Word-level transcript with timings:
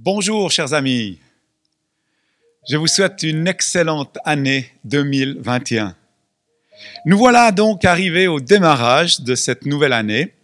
Bonjour 0.00 0.48
chers 0.52 0.74
amis, 0.74 1.18
je 2.70 2.76
vous 2.76 2.86
souhaite 2.86 3.24
une 3.24 3.48
excellente 3.48 4.16
année 4.24 4.70
2021. 4.84 5.96
Nous 7.04 7.18
voilà 7.18 7.50
donc 7.50 7.84
arrivés 7.84 8.28
au 8.28 8.38
démarrage 8.38 9.22
de 9.22 9.34
cette 9.34 9.66
nouvelle 9.66 9.92
année, 9.92 10.34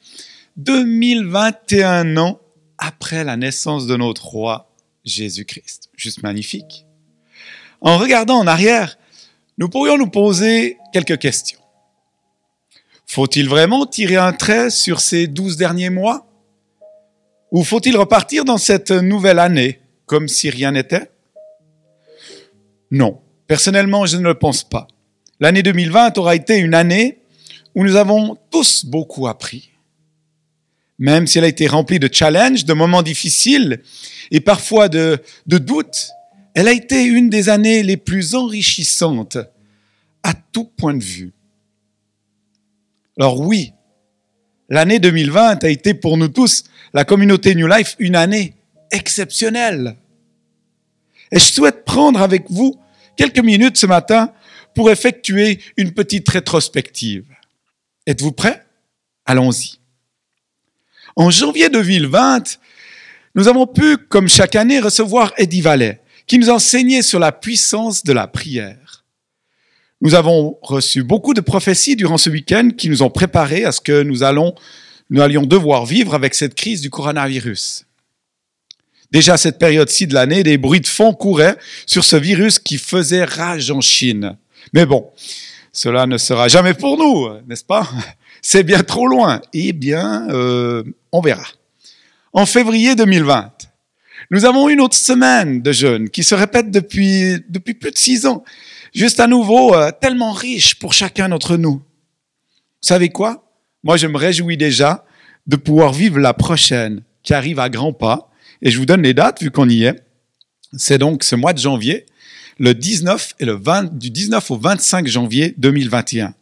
2021 0.57 2.17
ans 2.17 2.41
après 2.79 3.23
la 3.23 3.37
naissance 3.37 3.87
de 3.87 3.95
notre 3.95 4.27
roi 4.27 4.73
Jésus-Christ. 5.05 5.89
Juste 5.95 6.25
magnifique. 6.25 6.85
En 7.81 7.97
regardant 7.97 8.39
en 8.39 8.49
arrière, 8.49 8.99
nous 9.59 9.69
pourrions 9.69 9.97
nous 9.97 10.11
poser 10.11 10.79
quelques 10.93 11.21
questions. 11.21 11.61
Faut-il 13.07 13.49
vraiment 13.49 13.87
tirer 13.87 14.17
un 14.17 14.33
trait 14.33 14.71
sur 14.71 14.99
ces 14.99 15.29
douze 15.29 15.57
derniers 15.57 15.91
mois? 15.91 16.27
Ou 17.55 17.63
faut-il 17.63 17.97
repartir 17.97 18.45
dans 18.45 18.59
cette 18.59 18.91
nouvelle 18.91 19.39
année 19.39 19.79
comme 20.07 20.27
si 20.27 20.51
rien 20.51 20.73
n'était? 20.73 21.09
Non, 22.91 23.21
personnellement, 23.47 24.07
je 24.07 24.17
ne 24.17 24.25
le 24.25 24.35
pense 24.35 24.65
pas. 24.65 24.89
L'année 25.39 25.63
2020 25.63 26.19
aura 26.19 26.35
été 26.35 26.57
une 26.57 26.75
année 26.75 27.21
où 27.77 27.85
nous 27.85 27.95
avons 27.95 28.37
tous 28.51 28.85
beaucoup 28.85 29.29
appris. 29.29 29.71
Même 30.99 31.29
si 31.29 31.39
elle 31.39 31.45
a 31.45 31.49
été 31.49 31.69
remplie 31.69 32.01
de 32.01 32.13
challenges, 32.13 32.65
de 32.65 32.73
moments 32.73 33.03
difficiles 33.03 33.83
et 34.33 34.41
parfois 34.41 34.89
de, 34.89 35.23
de 35.47 35.59
doutes, 35.59 36.11
elle 36.55 36.67
a 36.67 36.73
été 36.73 37.05
une 37.05 37.31
des 37.31 37.51
années 37.51 37.85
les 37.85 37.97
plus 37.97 38.35
enrichissantes 38.35 39.39
à 40.25 40.35
tout 40.35 40.65
point 40.65 40.95
de 40.95 41.05
vue. 41.05 41.33
Alors 43.17 43.41
oui, 43.41 43.73
l'année 44.69 44.99
2020 44.99 45.65
a 45.65 45.69
été 45.69 45.95
pour 45.95 46.17
nous 46.17 46.29
tous, 46.29 46.65
la 46.93 47.05
communauté 47.05 47.55
New 47.55 47.67
Life, 47.67 47.97
une 47.99 48.17
année 48.17 48.55
exceptionnelle. 48.91 49.97
Et 51.33 51.39
je 51.39 51.45
souhaite 51.45 51.85
prendre 51.85 52.21
avec 52.21 52.51
vous 52.51 52.81
quelques 53.17 53.41
minutes 53.41 53.77
ce 53.77 53.87
matin 53.87 54.33
pour 54.75 54.91
effectuer 54.91 55.61
une 55.77 55.93
petite 55.93 56.29
rétrospective. 56.29 57.27
Êtes-vous 58.07 58.33
prêts? 58.33 58.65
Allons-y. 59.25 59.79
En 61.17 61.31
janvier 61.31 61.69
2020, 61.69 62.59
nous 63.35 63.49
avons 63.49 63.67
pu, 63.67 63.97
comme 63.97 64.29
chaque 64.29 64.57
année, 64.57 64.81
recevoir 64.81 65.33
Eddie 65.37 65.61
Vallet, 65.61 66.01
qui 66.27 66.39
nous 66.39 66.51
enseignait 66.51 67.03
sur 67.03 67.19
la 67.19 67.33
puissance 67.33 68.03
de 68.05 68.13
la 68.13 68.27
prière. 68.27 69.04
Nous 70.05 70.15
avons 70.15 70.59
reçu 70.61 71.03
beaucoup 71.03 71.33
de 71.33 71.41
prophéties 71.41 71.97
durant 71.97 72.19
ce 72.19 72.29
week-end 72.29 72.69
qui 72.77 72.91
nous 72.91 73.03
ont 73.03 73.09
préparés 73.09 73.65
à 73.65 73.73
ce 73.73 73.81
que 73.81 74.03
nous 74.03 74.23
allions 74.23 74.53
devoir 75.11 75.87
vivre 75.87 76.15
avec 76.15 76.35
cette 76.35 76.55
crise 76.55 76.83
du 76.83 76.91
coronavirus. 76.91 77.87
Déjà 79.11 79.35
à 79.35 79.37
cette 79.39 79.59
période-ci 79.59 80.07
de 80.07 80.13
l'année, 80.13 80.43
des 80.43 80.59
bruits 80.59 80.83
de 80.83 80.87
fond 80.87 81.15
couraient 81.15 81.57
sur 81.87 82.05
ce 82.05 82.17
virus 82.17 82.59
qui 82.59 82.77
faisait 82.77 83.25
rage 83.25 83.71
en 83.71 83.81
Chine. 83.81 84.37
Mais 84.75 84.85
bon, 84.85 85.11
cela 85.73 86.05
ne 86.05 86.19
sera 86.19 86.49
jamais 86.49 86.75
pour 86.75 86.99
nous, 86.99 87.41
n'est-ce 87.49 87.65
pas? 87.65 87.89
C'est 88.43 88.63
bien 88.63 88.83
trop 88.83 89.07
loin. 89.07 89.41
Eh 89.55 89.73
bien, 89.73 90.29
euh, 90.29 90.83
on 91.13 91.23
verra. 91.23 91.47
En 92.35 92.45
février 92.45 92.95
2020, 92.95 93.53
nous 94.31 94.45
avons 94.45 94.69
une 94.69 94.83
autre 94.83 94.97
semaine 94.97 95.63
de 95.63 95.73
jeûne 95.73 96.11
qui 96.11 96.25
se 96.25 96.35
répète 96.35 96.71
depuis 96.71 97.41
plus 97.81 97.91
de 97.91 97.97
six 97.97 98.27
ans 98.27 98.45
juste 98.95 99.21
à 99.21 99.27
nouveau 99.27 99.75
euh, 99.75 99.91
tellement 100.01 100.33
riche 100.33 100.77
pour 100.77 100.93
chacun 100.93 101.29
d'entre 101.29 101.57
nous. 101.57 101.75
Vous 101.75 102.89
savez 102.89 103.11
quoi? 103.11 103.51
Moi, 103.83 103.97
je 103.97 104.07
me 104.07 104.17
réjouis 104.17 104.57
déjà 104.57 105.05
de 105.47 105.57
pouvoir 105.57 105.93
vivre 105.93 106.19
la 106.19 106.33
prochaine 106.33 107.03
qui 107.23 107.35
arrive 107.35 107.59
à 107.59 107.69
grands 107.69 107.93
pas. 107.93 108.31
Et 108.63 108.71
je 108.71 108.79
vous 108.79 108.87
donne 108.87 109.03
les 109.03 109.15
dates 109.15 109.43
vu 109.43 109.51
qu'on 109.51 109.69
y 109.69 109.85
est. 109.85 110.03
C'est 110.77 110.99
donc 110.99 111.25
ce 111.25 111.37
mois 111.37 111.53
de 111.53 111.59
janvier, 111.59 112.07
le 112.59 112.75
19 112.75 113.35
et 113.41 113.45
le 113.45 113.57
20, 113.57 113.99
du 113.99 114.11
19 114.11 114.51
au 114.51 114.57
25 114.57 115.07
janvier 115.07 115.55
2021. 115.59 116.35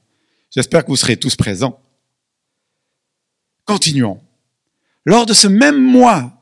J'espère 0.54 0.84
que 0.84 0.90
vous 0.90 0.96
serez 0.96 1.16
tous 1.16 1.34
présents. 1.34 1.80
Continuons. 3.64 4.20
Lors 5.04 5.26
de 5.26 5.32
ce 5.32 5.48
même 5.48 5.80
mois 5.80 6.32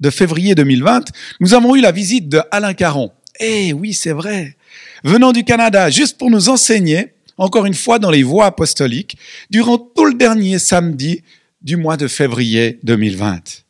de 0.00 0.10
février 0.10 0.54
2020, 0.54 1.12
nous 1.40 1.54
avons 1.54 1.76
eu 1.76 1.80
la 1.80 1.92
visite 1.92 2.28
de 2.28 2.40
Alain 2.50 2.74
Caron. 2.74 3.12
Eh 3.40 3.72
oui, 3.72 3.94
c'est 3.94 4.12
vrai 4.12 4.56
venant 5.04 5.32
du 5.32 5.44
Canada 5.44 5.90
juste 5.90 6.18
pour 6.18 6.30
nous 6.30 6.48
enseigner, 6.48 7.14
encore 7.36 7.66
une 7.66 7.74
fois 7.74 7.98
dans 7.98 8.10
les 8.10 8.22
voies 8.22 8.46
apostoliques, 8.46 9.16
durant 9.50 9.78
tout 9.78 10.04
le 10.04 10.14
dernier 10.14 10.58
samedi 10.58 11.22
du 11.62 11.76
mois 11.76 11.96
de 11.96 12.08
février 12.08 12.78
2020. 12.82 13.64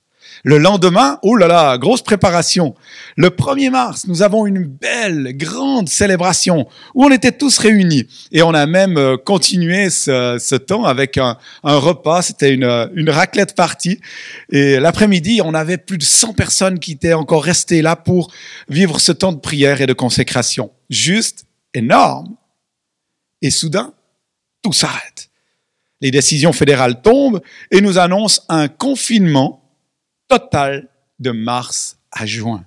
Le 0.44 0.58
lendemain, 0.58 1.18
oh 1.22 1.36
là 1.36 1.48
là, 1.48 1.78
grosse 1.78 2.02
préparation. 2.02 2.74
Le 3.16 3.28
1er 3.28 3.70
mars, 3.70 4.06
nous 4.06 4.22
avons 4.22 4.46
une 4.46 4.64
belle, 4.64 5.36
grande 5.36 5.88
célébration 5.88 6.68
où 6.94 7.04
on 7.04 7.10
était 7.10 7.32
tous 7.32 7.58
réunis. 7.58 8.06
Et 8.30 8.42
on 8.42 8.54
a 8.54 8.66
même 8.66 8.96
euh, 8.96 9.16
continué 9.16 9.90
ce, 9.90 10.56
temps 10.56 10.84
avec 10.84 11.18
un, 11.18 11.36
repas. 11.64 12.22
C'était 12.22 12.54
une, 12.54 12.88
une 12.94 13.10
raclette 13.10 13.56
partie. 13.56 14.00
Et 14.50 14.78
l'après-midi, 14.78 15.40
on 15.44 15.54
avait 15.54 15.78
plus 15.78 15.98
de 15.98 16.04
100 16.04 16.34
personnes 16.34 16.78
qui 16.78 16.92
étaient 16.92 17.14
encore 17.14 17.42
restées 17.42 17.82
là 17.82 17.96
pour 17.96 18.30
vivre 18.68 19.00
ce 19.00 19.12
temps 19.12 19.32
de 19.32 19.40
prière 19.40 19.80
et 19.80 19.86
de 19.86 19.92
consécration. 19.92 20.70
Juste 20.90 21.46
énorme. 21.74 22.36
Et 23.42 23.50
soudain, 23.50 23.92
tout 24.62 24.72
s'arrête. 24.72 25.30
Les 26.00 26.10
décisions 26.10 26.52
fédérales 26.52 27.02
tombent 27.02 27.40
et 27.70 27.80
nous 27.80 27.98
annoncent 27.98 28.42
un 28.48 28.68
confinement 28.68 29.62
total 30.28 30.88
de 31.18 31.30
mars 31.30 31.98
à 32.12 32.26
juin. 32.26 32.64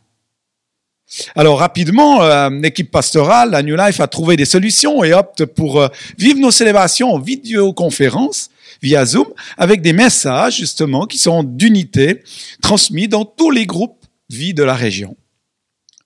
Alors 1.36 1.60
rapidement, 1.60 2.24
euh, 2.24 2.50
l'équipe 2.50 2.90
pastorale, 2.90 3.52
la 3.52 3.64
New 3.64 3.76
Life, 3.76 4.00
a 4.00 4.08
trouvé 4.08 4.38
des 4.38 4.46
solutions 4.46 5.04
et 5.04 5.14
opte 5.14 5.46
pour 5.46 5.82
euh, 5.82 5.90
vivre 6.18 6.40
nos 6.40 6.52
célébrations 6.52 7.14
en 7.14 7.20
vidéoconférence 7.20 8.50
via 8.82 9.06
Zoom 9.06 9.28
avec 9.58 9.82
des 9.82 9.94
messages 9.94 10.58
justement 10.58 11.06
qui 11.06 11.18
sont 11.18 11.44
d'unité 11.44 12.24
transmis 12.62 13.10
dans 13.10 13.26
tous 13.26 13.52
les 13.52 13.66
groupes 13.66 14.06
vie 14.30 14.54
de 14.54 14.64
la 14.64 14.74
région. 14.74 15.18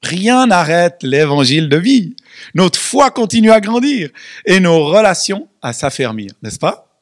Rien 0.03 0.47
n'arrête 0.47 1.03
l'évangile 1.03 1.69
de 1.69 1.77
vie. 1.77 2.15
Notre 2.53 2.79
foi 2.79 3.11
continue 3.11 3.51
à 3.51 3.61
grandir 3.61 4.09
et 4.45 4.59
nos 4.59 4.85
relations 4.85 5.47
à 5.61 5.73
s'affermir, 5.73 6.31
n'est-ce 6.41 6.59
pas? 6.59 7.01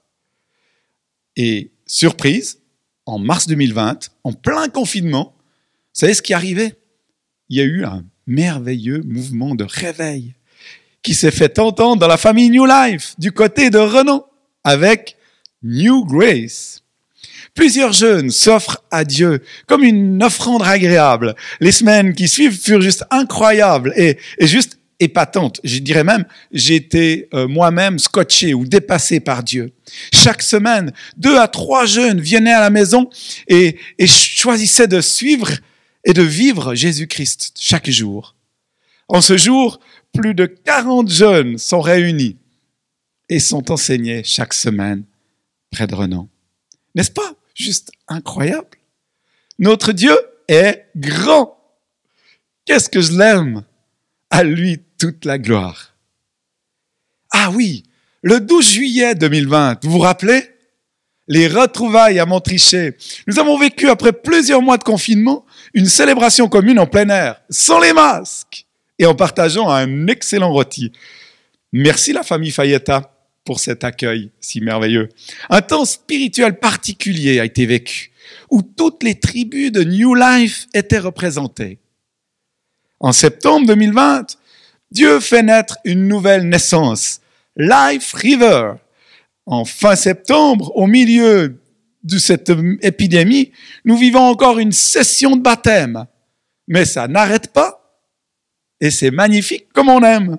Et 1.36 1.72
surprise, 1.86 2.60
en 3.06 3.20
mars 3.20 3.48
2020, 3.48 4.10
en 4.24 4.34
plein 4.34 4.70
confinement, 4.70 5.34
vous 5.36 6.00
savez 6.00 6.14
ce 6.14 6.22
qui 6.22 6.34
arrivait? 6.34 6.78
Il 7.50 7.58
y 7.58 7.62
a 7.62 7.66
eu 7.66 7.84
un 7.84 8.04
merveilleux 8.26 9.02
mouvement 9.04 9.56
de 9.56 9.64
réveil 9.64 10.36
qui 11.02 11.14
s'est 11.14 11.32
fait 11.32 11.60
entendre 11.60 12.00
dans 12.00 12.08
la 12.08 12.18
famille 12.18 12.50
New 12.50 12.66
Life, 12.66 13.16
du 13.18 13.32
côté 13.32 13.70
de 13.70 13.78
Renan, 13.78 14.26
avec 14.64 15.18
New 15.62 16.06
Grace. 16.06 16.83
Plusieurs 17.56 17.94
jeunes 17.94 18.32
s'offrent 18.32 18.84
à 18.90 19.06
Dieu 19.06 19.42
comme 19.68 19.84
une 19.84 20.24
offrande 20.24 20.64
agréable. 20.64 21.36
Les 21.60 21.72
semaines 21.72 22.14
qui 22.14 22.28
suivent 22.28 22.60
furent 22.60 22.82
juste 22.82 23.06
incroyables 23.12 23.94
et, 23.96 24.18
et 24.40 24.48
juste 24.48 24.80
épatante. 25.00 25.60
Je 25.64 25.80
dirais 25.80 26.04
même, 26.04 26.26
été 26.52 27.28
euh, 27.34 27.48
moi-même 27.48 28.00
scotché 28.00 28.54
ou 28.54 28.66
dépassé 28.66 29.20
par 29.20 29.44
Dieu. 29.44 29.72
Chaque 30.12 30.42
semaine, 30.42 30.94
deux 31.18 31.38
à 31.38 31.48
trois 31.48 31.86
jeunes 31.86 32.22
venaient 32.22 32.54
à 32.54 32.62
la 32.62 32.70
maison 32.70 33.10
et, 33.48 33.78
et 34.00 34.08
choisissaient 34.08 34.88
de 34.88 35.02
suivre 35.02 35.52
et 36.06 36.14
de 36.14 36.24
vivre 36.24 36.74
Jésus-Christ 36.74 37.54
chaque 37.60 37.90
jour. 37.90 38.36
En 39.08 39.22
ce 39.22 39.38
jour, 39.38 39.80
plus 40.14 40.34
de 40.34 40.46
40 40.46 41.10
jeunes 41.10 41.58
sont 41.58 41.82
réunis 41.82 42.38
et 43.30 43.40
sont 43.40 43.72
enseignés 43.72 44.24
chaque 44.24 44.54
semaine 44.54 45.04
près 45.72 45.88
de 45.88 45.96
Renan. 45.96 46.28
N'est-ce 46.96 47.12
pas? 47.12 47.36
Juste 47.54 47.92
incroyable 48.08 48.78
Notre 49.60 49.92
Dieu 49.92 50.16
est 50.48 50.88
grand. 50.96 51.58
Qu'est-ce 52.66 52.90
que 52.90 53.02
je 53.02 53.18
l'aime? 53.18 53.64
À 54.30 54.44
lui 54.44 54.80
toute 54.98 55.26
la 55.26 55.38
gloire. 55.38 55.94
Ah 57.32 57.52
oui, 57.52 57.84
le 58.22 58.40
12 58.40 58.70
juillet 58.70 59.16
2020, 59.16 59.84
vous 59.84 59.92
vous 59.92 60.00
rappelez? 60.00 60.50
Les 61.28 61.48
retrouvailles 61.48 62.20
à 62.20 62.26
Montrichet. 62.26 62.98
Nous 63.28 63.40
avons 63.40 63.58
vécu, 63.58 63.90
après 63.90 64.12
plusieurs 64.12 64.62
mois 64.62 64.78
de 64.78 64.84
confinement, 64.84 65.46
une 65.74 65.86
célébration 65.86 66.50
commune 66.50 66.80
en 66.80 66.88
plein 66.88 67.08
air, 67.10 67.42
sans 67.50 67.80
les 67.80 67.94
masques, 67.94 68.66
et 69.00 69.06
en 69.06 69.16
partageant 69.16 69.70
un 69.70 70.08
excellent 70.08 70.52
rôti. 70.52 70.92
Merci 71.72 72.14
la 72.14 72.24
famille 72.24 72.52
Fayetta 72.52 73.13
pour 73.46 73.60
cet 73.60 73.84
accueil 73.84 74.32
si 74.40 74.62
merveilleux. 74.62 75.10
Un 75.50 75.62
temps 75.62 75.86
spirituel 75.86 76.60
particulier 76.60 77.40
a 77.40 77.46
été 77.46 77.66
vécu, 77.66 78.12
où 78.50 78.62
toutes 78.62 79.04
les 79.04 79.20
tribus 79.20 79.72
de 79.72 79.84
New 79.84 80.16
Life 80.16 80.68
étaient 80.74 81.00
représentées. 81.00 81.80
En 83.00 83.12
septembre 83.12 83.68
2020, 83.68 84.38
Dieu 84.92 85.20
fait 85.20 85.44
naître 85.44 85.78
une 85.84 86.08
nouvelle 86.08 86.48
naissance, 86.48 87.20
Life 87.58 88.14
River. 88.14 88.74
En 89.46 89.66
fin 89.66 89.96
septembre, 89.96 90.72
au 90.76 90.88
milieu 90.88 91.60
de 92.04 92.18
cette 92.18 92.52
épidémie, 92.82 93.52
nous 93.86 93.98
vivons 93.98 94.22
encore 94.22 94.60
une 94.60 94.72
session 94.72 95.36
de 95.36 95.42
baptême. 95.42 96.06
mais 96.68 96.86
ça 96.86 97.10
n'arrête 97.10 97.52
pas. 97.52 98.00
Et 98.80 98.90
c'est 98.90 99.12
magnifique 99.12 99.68
comme 99.74 99.90
on 99.90 100.02
aime. 100.02 100.38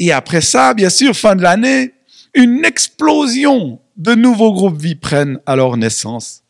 Et 0.00 0.12
après 0.12 0.40
ça, 0.40 0.74
bien 0.74 0.90
sûr, 0.90 1.14
fin 1.14 1.36
de 1.36 1.42
l'année, 1.42 1.92
une 2.34 2.64
explosion 2.64 3.80
de 3.96 4.14
nouveaux 4.14 4.52
groupes 4.52 4.80
vie 4.80 4.94
prennent 4.94 5.40
alors 5.46 5.76
naissance. 5.76 6.42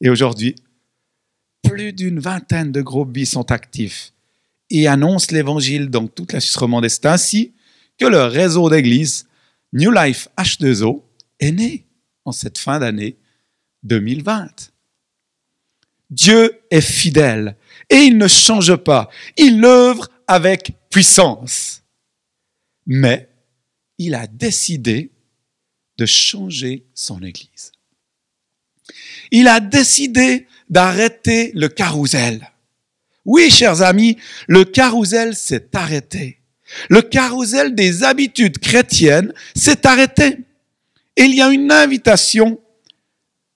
Et 0.00 0.10
aujourd'hui, 0.10 0.54
plus 1.62 1.92
d'une 1.92 2.18
vingtaine 2.18 2.72
de 2.72 2.82
groupes 2.82 3.14
vie 3.14 3.26
sont 3.26 3.50
actifs 3.50 4.12
et 4.70 4.88
annoncent 4.88 5.28
l'évangile 5.30 5.90
dans 5.90 6.06
toute 6.06 6.32
la 6.32 6.40
Suisse 6.40 6.56
romande. 6.56 6.88
C'est 6.88 7.06
ainsi 7.06 7.52
que 7.98 8.06
le 8.06 8.24
réseau 8.24 8.68
d'église 8.68 9.26
New 9.72 9.90
Life 9.90 10.28
H2O 10.36 11.02
est 11.40 11.52
né 11.52 11.86
en 12.24 12.32
cette 12.32 12.58
fin 12.58 12.78
d'année 12.78 13.16
2020. 13.84 14.72
Dieu 16.10 16.60
est 16.70 16.80
fidèle 16.80 17.56
et 17.88 17.96
il 17.96 18.18
ne 18.18 18.28
change 18.28 18.76
pas. 18.76 19.08
Il 19.36 19.64
œuvre 19.64 20.08
avec 20.26 20.72
puissance. 20.90 21.82
Mais 22.86 23.31
il 23.98 24.14
a 24.14 24.26
décidé 24.26 25.10
de 25.98 26.06
changer 26.06 26.86
son 26.94 27.22
Église. 27.22 27.72
Il 29.30 29.48
a 29.48 29.60
décidé 29.60 30.46
d'arrêter 30.68 31.52
le 31.54 31.68
carrousel. 31.68 32.50
Oui, 33.24 33.50
chers 33.50 33.82
amis, 33.82 34.16
le 34.48 34.64
carrousel 34.64 35.34
s'est 35.36 35.68
arrêté. 35.74 36.40
Le 36.88 37.02
carrousel 37.02 37.74
des 37.74 38.02
habitudes 38.02 38.58
chrétiennes 38.58 39.32
s'est 39.54 39.86
arrêté. 39.86 40.38
Et 41.16 41.24
il 41.24 41.34
y 41.34 41.42
a 41.42 41.50
une 41.50 41.70
invitation 41.70 42.60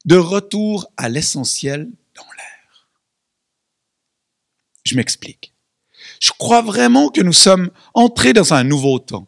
de 0.05 0.17
retour 0.17 0.87
à 0.97 1.09
l'essentiel 1.09 1.89
je 4.87 4.95
m'explique. 4.95 5.53
Je 6.21 6.31
crois 6.31 6.63
vraiment 6.63 7.09
que 7.09 7.21
nous 7.21 7.33
sommes 7.33 7.71
entrés 7.93 8.33
dans 8.33 8.55
un 8.55 8.65
nouveau 8.65 8.99
temps, 8.99 9.27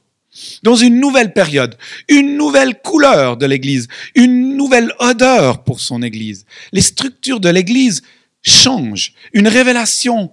dans 0.62 0.76
une 0.76 1.00
nouvelle 1.00 1.32
période, 1.32 1.76
une 2.08 2.37
nouvelle 2.37 2.81
couleur 2.81 3.37
de 3.37 3.46
l'Église, 3.46 3.88
une 4.14 4.56
nouvelle 4.56 4.93
odeur 4.99 5.64
pour 5.64 5.81
son 5.81 6.02
Église. 6.02 6.46
Les 6.73 6.82
structures 6.82 7.40
de 7.40 7.49
l'Église 7.49 8.02
changent, 8.43 9.14
une 9.32 9.49
révélation 9.49 10.31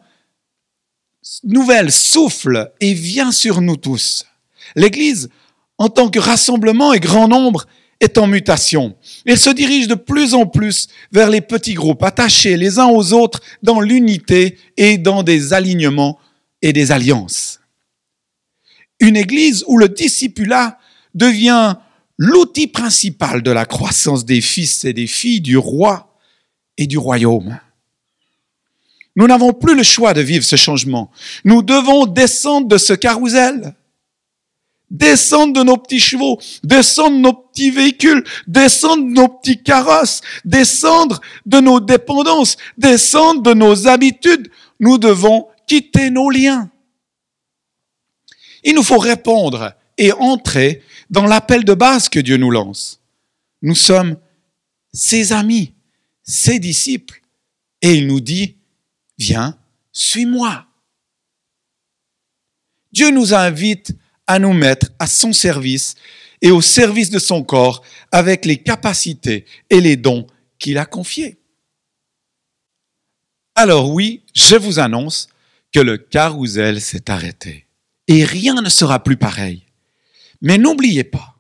nouvelle 1.44 1.92
souffle 1.92 2.72
et 2.80 2.94
vient 2.94 3.31
sur 3.31 3.62
nous 3.62 3.78
tous. 3.78 4.25
L'Église, 4.75 5.30
en 5.78 5.90
tant 5.90 6.10
que 6.10 6.19
rassemblement 6.19 6.94
et 6.94 7.00
grand 7.00 7.28
nombre, 7.28 7.66
est 8.00 8.18
en 8.18 8.28
mutation. 8.28 8.96
Elle 9.25 9.40
se 9.40 9.50
dirige 9.50 9.88
de 9.88 9.96
plus 9.96 10.34
en 10.34 10.46
plus 10.46 10.88
vers 11.12 11.30
les 11.30 11.42
petits 11.42 11.74
groupes, 11.74 12.04
attachés 12.04 12.58
les 12.58 12.80
uns 12.80 12.88
aux 12.88 13.13
autres 13.13 13.42
dans 13.63 13.80
l'unité 13.80 14.58
et 14.78 14.98
dans 14.98 15.24
des 15.24 15.54
alignements 15.54 16.19
et 16.62 16.74
des 16.74 16.92
alliances. 16.92 17.60
Une 19.06 19.18
église 19.18 19.63
où 19.68 19.78
le 19.78 19.88
discipulat 19.88 20.80
devient 21.13 21.75
l'outil 22.18 22.66
principal 22.66 23.44
de 23.44 23.52
la 23.52 23.66
croissance 23.66 24.25
des 24.25 24.42
fils 24.42 24.84
et 24.84 24.94
des 24.94 25.06
filles 25.06 25.42
du 25.42 25.57
roi 25.57 26.18
et 26.75 26.88
du 26.88 26.98
royaume. 26.98 27.60
Nous 29.16 29.28
n'avons 29.28 29.54
plus 29.54 29.75
le 29.75 29.84
choix 29.84 30.16
de 30.16 30.22
vivre 30.22 30.44
ce 30.44 30.56
changement. 30.56 31.12
Nous 31.44 31.62
devons 31.62 32.07
descendre 32.07 32.68
de 32.68 32.80
ce 32.80 32.94
carrousel 32.94 33.75
descendre 34.90 35.54
de 35.54 35.63
nos 35.63 35.78
petits 35.78 36.00
chevaux, 36.00 36.40
descendre 36.63 37.18
de 37.18 37.22
nos 37.22 37.34
petits 37.34 37.69
véhicules, 37.69 38.24
descendre 38.48 39.04
de 39.04 39.12
nos 39.12 39.28
petits 39.28 39.62
carrosses, 39.62 40.22
descendre 40.44 41.22
de 41.46 41.60
nos 41.60 41.80
dépendances, 41.80 42.58
descendre 42.78 43.42
de 43.42 43.54
nos 43.54 43.88
habitudes. 43.88 44.50
Nous 44.80 44.98
devons 44.98 45.48
quitter 45.68 46.10
nos 46.10 46.30
liens. 46.30 46.69
Il 48.65 48.73
nous 48.73 48.83
faut 48.83 48.97
répondre 48.97 49.73
et 49.97 50.12
entrer 50.12 50.81
dans 51.09 51.25
l'appel 51.25 51.63
de 51.63 51.75
base 51.75 52.09
que 52.09 52.19
Dieu 52.19 52.35
nous 52.35 52.50
lance. 52.50 53.00
Nous 53.62 53.75
sommes 53.75 54.17
ses 54.91 55.31
amis, 55.31 55.73
ses 56.23 56.59
disciples, 56.59 57.21
et 57.81 57.94
il 57.94 58.07
nous 58.07 58.19
dit, 58.19 58.57
viens, 59.19 59.57
suis-moi. 59.91 60.65
Dieu 62.91 63.12
nous 63.12 63.35
invite 63.35 63.95
à 64.25 64.39
nous 64.39 64.53
mettre 64.53 64.88
à 64.97 65.06
son 65.06 65.31
service 65.31 65.94
et 66.41 66.50
au 66.50 66.62
service 66.62 67.12
de 67.12 67.19
son 67.19 67.44
corps 67.44 67.83
avec 68.12 68.45
les 68.45 68.57
capacités 68.57 69.45
et 69.69 69.79
les 69.79 69.95
dons 69.95 70.25
qu'il 70.57 70.79
a 70.79 70.85
confiés. 70.85 71.38
Alors 73.53 73.91
oui, 73.91 74.23
je 74.33 74.56
vous 74.56 74.79
annonce 74.79 75.27
que 75.71 75.79
le 75.79 75.97
carrousel 75.97 76.81
s'est 76.81 77.12
arrêté 77.12 77.64
et 78.07 78.24
rien 78.24 78.62
ne 78.62 78.69
sera 78.69 79.04
plus 79.04 79.18
pareil. 79.18 79.63
Mais 80.42 80.57
n'oubliez 80.57 81.04
pas, 81.04 81.36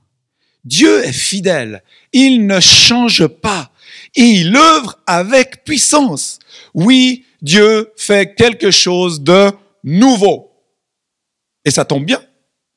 Dieu 0.63 1.05
est 1.05 1.13
fidèle, 1.13 1.83
il 2.11 2.47
ne 2.47 2.59
change 2.59 3.27
pas 3.27 3.71
il 4.15 4.55
œuvre 4.55 4.99
avec 5.05 5.63
puissance. 5.63 6.39
Oui, 6.73 7.25
Dieu 7.41 7.91
fait 7.97 8.35
quelque 8.35 8.71
chose 8.71 9.21
de 9.21 9.51
nouveau. 9.83 10.51
Et 11.65 11.71
ça 11.71 11.85
tombe 11.85 12.05
bien, 12.05 12.23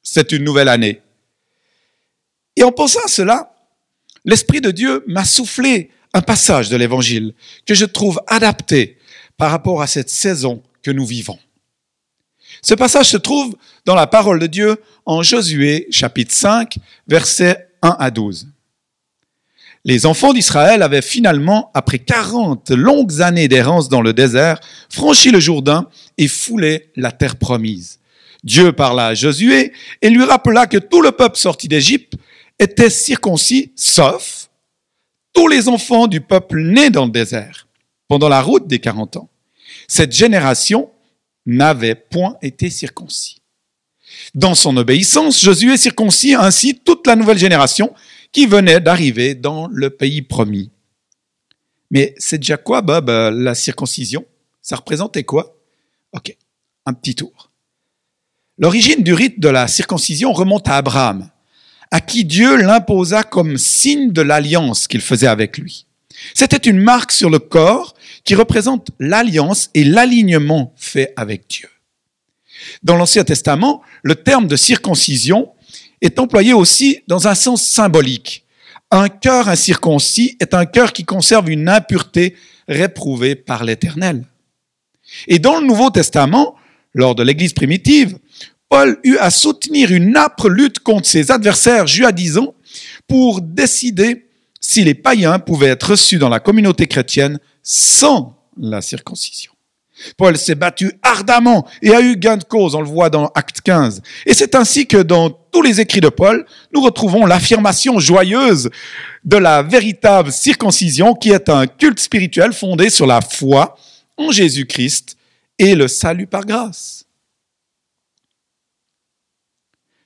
c'est 0.02 0.32
une 0.32 0.44
nouvelle 0.44 0.68
année. 0.68 1.00
Et 2.56 2.64
en 2.64 2.72
pensant 2.72 3.00
à 3.04 3.08
cela, 3.08 3.54
l'Esprit 4.24 4.60
de 4.60 4.70
Dieu 4.70 5.04
m'a 5.06 5.24
soufflé 5.24 5.90
un 6.12 6.22
passage 6.22 6.70
de 6.70 6.76
l'Évangile 6.76 7.34
que 7.66 7.74
je 7.74 7.84
trouve 7.84 8.20
adapté 8.26 8.98
par 9.36 9.50
rapport 9.50 9.82
à 9.82 9.86
cette 9.86 10.10
saison 10.10 10.62
que 10.82 10.90
nous 10.90 11.06
vivons. 11.06 11.38
Ce 12.62 12.74
passage 12.74 13.08
se 13.08 13.16
trouve 13.16 13.56
dans 13.84 13.94
la 13.94 14.06
parole 14.06 14.38
de 14.38 14.46
Dieu 14.46 14.76
en 15.06 15.22
Josué 15.22 15.86
chapitre 15.90 16.34
5 16.34 16.76
versets 17.06 17.68
1 17.82 17.96
à 17.98 18.10
12. 18.10 18.48
Les 19.84 20.06
enfants 20.06 20.32
d'Israël 20.32 20.82
avaient 20.82 21.02
finalement, 21.02 21.70
après 21.72 21.98
40 21.98 22.70
longues 22.70 23.22
années 23.22 23.48
d'errance 23.48 23.88
dans 23.88 24.02
le 24.02 24.12
désert, 24.12 24.60
franchi 24.90 25.30
le 25.30 25.40
Jourdain 25.40 25.88
et 26.18 26.28
foulé 26.28 26.90
la 26.96 27.12
terre 27.12 27.36
promise. 27.36 28.00
Dieu 28.44 28.72
parla 28.72 29.06
à 29.08 29.14
Josué 29.14 29.72
et 30.02 30.10
lui 30.10 30.24
rappela 30.24 30.66
que 30.66 30.78
tout 30.78 31.00
le 31.00 31.12
peuple 31.12 31.38
sorti 31.38 31.68
d'Égypte 31.68 32.14
était 32.58 32.90
circoncis, 32.90 33.72
sauf 33.76 34.48
tous 35.32 35.48
les 35.48 35.68
enfants 35.68 36.06
du 36.06 36.20
peuple 36.20 36.60
né 36.60 36.90
dans 36.90 37.04
le 37.04 37.10
désert, 37.10 37.68
pendant 38.08 38.28
la 38.28 38.42
route 38.42 38.66
des 38.66 38.80
40 38.80 39.16
ans. 39.16 39.28
Cette 39.86 40.12
génération 40.12 40.90
n'avait 41.48 41.94
point 41.94 42.36
été 42.42 42.68
circoncis. 42.68 43.40
Dans 44.34 44.54
son 44.54 44.76
obéissance, 44.76 45.42
Josué 45.42 45.76
circoncis 45.78 46.34
ainsi 46.34 46.78
toute 46.78 47.06
la 47.06 47.16
nouvelle 47.16 47.38
génération 47.38 47.92
qui 48.32 48.46
venait 48.46 48.80
d'arriver 48.80 49.34
dans 49.34 49.66
le 49.72 49.88
pays 49.90 50.22
promis. 50.22 50.70
Mais 51.90 52.14
c'est 52.18 52.38
déjà 52.38 52.58
quoi, 52.58 52.82
Bob, 52.82 53.08
euh, 53.08 53.30
la 53.30 53.54
circoncision? 53.54 54.26
Ça 54.60 54.76
représentait 54.76 55.24
quoi? 55.24 55.56
Ok, 56.12 56.36
un 56.84 56.92
petit 56.92 57.14
tour. 57.14 57.50
L'origine 58.58 59.02
du 59.02 59.14
rite 59.14 59.40
de 59.40 59.48
la 59.48 59.68
circoncision 59.68 60.32
remonte 60.32 60.68
à 60.68 60.76
Abraham, 60.76 61.30
à 61.90 62.02
qui 62.02 62.26
Dieu 62.26 62.56
l'imposa 62.56 63.22
comme 63.22 63.56
signe 63.56 64.12
de 64.12 64.20
l'alliance 64.20 64.86
qu'il 64.86 65.00
faisait 65.00 65.26
avec 65.26 65.56
lui. 65.56 65.86
C'était 66.34 66.68
une 66.68 66.80
marque 66.80 67.12
sur 67.12 67.30
le 67.30 67.38
corps 67.38 67.94
qui 68.24 68.34
représente 68.34 68.88
l'alliance 68.98 69.70
et 69.74 69.84
l'alignement 69.84 70.72
fait 70.76 71.12
avec 71.16 71.48
Dieu. 71.48 71.68
Dans 72.82 72.96
l'Ancien 72.96 73.24
Testament, 73.24 73.82
le 74.02 74.16
terme 74.16 74.46
de 74.46 74.56
circoncision 74.56 75.50
est 76.00 76.18
employé 76.18 76.52
aussi 76.52 77.00
dans 77.06 77.28
un 77.28 77.34
sens 77.34 77.64
symbolique. 77.64 78.44
Un 78.90 79.08
cœur 79.08 79.48
incirconcis 79.48 80.36
est 80.40 80.54
un 80.54 80.64
cœur 80.64 80.92
qui 80.92 81.04
conserve 81.04 81.50
une 81.50 81.68
impureté 81.68 82.36
réprouvée 82.68 83.34
par 83.34 83.64
l'Éternel. 83.64 84.24
Et 85.26 85.38
dans 85.38 85.60
le 85.60 85.66
Nouveau 85.66 85.90
Testament, 85.90 86.56
lors 86.94 87.14
de 87.14 87.22
l'Église 87.22 87.52
primitive, 87.52 88.18
Paul 88.68 88.98
eut 89.02 89.16
à 89.18 89.30
soutenir 89.30 89.92
une 89.92 90.16
âpre 90.16 90.48
lutte 90.48 90.80
contre 90.80 91.06
ses 91.06 91.30
adversaires 91.30 91.86
judaisants 91.86 92.54
pour 93.06 93.40
décider 93.40 94.26
si 94.60 94.84
les 94.84 94.94
païens 94.94 95.38
pouvaient 95.38 95.68
être 95.68 95.90
reçus 95.90 96.18
dans 96.18 96.28
la 96.28 96.40
communauté 96.40 96.86
chrétienne 96.86 97.38
sans 97.70 98.34
la 98.56 98.80
circoncision. 98.80 99.52
Paul 100.16 100.38
s'est 100.38 100.54
battu 100.54 100.90
ardemment 101.02 101.68
et 101.82 101.94
a 101.94 102.00
eu 102.00 102.16
gain 102.16 102.38
de 102.38 102.44
cause, 102.44 102.74
on 102.74 102.80
le 102.80 102.86
voit 102.86 103.10
dans 103.10 103.26
Acte 103.34 103.60
15. 103.60 104.00
Et 104.24 104.32
c'est 104.32 104.54
ainsi 104.54 104.86
que 104.86 104.96
dans 104.96 105.28
tous 105.28 105.60
les 105.60 105.78
écrits 105.78 106.00
de 106.00 106.08
Paul, 106.08 106.46
nous 106.72 106.80
retrouvons 106.80 107.26
l'affirmation 107.26 107.98
joyeuse 107.98 108.70
de 109.24 109.36
la 109.36 109.62
véritable 109.62 110.32
circoncision 110.32 111.14
qui 111.14 111.30
est 111.30 111.50
un 111.50 111.66
culte 111.66 112.00
spirituel 112.00 112.54
fondé 112.54 112.88
sur 112.88 113.06
la 113.06 113.20
foi 113.20 113.76
en 114.16 114.32
Jésus-Christ 114.32 115.18
et 115.58 115.74
le 115.74 115.88
salut 115.88 116.26
par 116.26 116.46
grâce. 116.46 117.04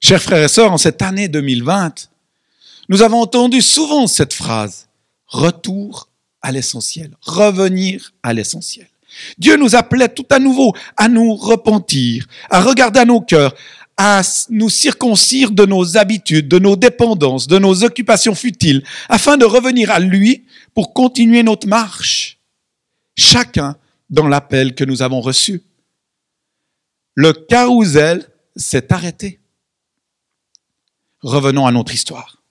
Chers 0.00 0.23
frères 0.23 0.42
et 0.42 0.49
sœurs, 0.49 0.73
en 0.73 0.78
cette 0.78 1.00
année 1.00 1.28
2020, 1.28 2.09
nous 2.88 3.02
avons 3.02 3.21
entendu 3.21 3.62
souvent 3.62 4.09
cette 4.09 4.35
phrase, 4.35 4.88
retour 5.26 6.09
à 6.42 6.52
l'essentiel, 6.52 7.16
revenir 7.22 8.12
à 8.22 8.32
l'essentiel. 8.32 8.88
Dieu 9.38 9.56
nous 9.56 9.76
appelait 9.76 10.08
tout 10.08 10.26
à 10.30 10.38
nouveau 10.38 10.75
à 10.96 11.08
nous 11.08 11.34
repentir, 11.34 12.26
à 12.50 12.61
regarder 12.61 13.00
à 13.00 13.04
nos 13.04 13.20
cœurs, 13.20 13.54
à 13.96 14.22
nous 14.49 14.70
circoncire 14.70 15.50
de 15.50 15.66
nos 15.66 15.96
habitudes, 15.96 16.49
de 16.49 16.58
nos 16.58 16.76
dépendances, 16.76 17.46
de 17.46 17.58
nos 17.58 17.84
occupations 17.84 18.34
futiles, 18.34 18.82
afin 19.08 19.37
de 19.37 19.44
revenir 19.44 19.90
à 19.90 20.00
lui 20.00 20.44
pour 20.75 20.94
continuer 20.94 21.42
notre 21.42 21.68
marche. 21.68 22.38
Chacun 23.16 23.76
dans 24.08 24.28
l'appel 24.28 24.75
que 24.75 24.84
nous 24.84 25.02
avons 25.02 25.20
reçu. 25.20 25.62
Le 27.14 27.32
carrousel 27.32 28.26
s'est 28.56 28.92
arrêté. 28.92 29.40
Revenons 31.20 31.66
à 31.66 31.72
notre 31.72 31.94
histoire. 31.94 32.41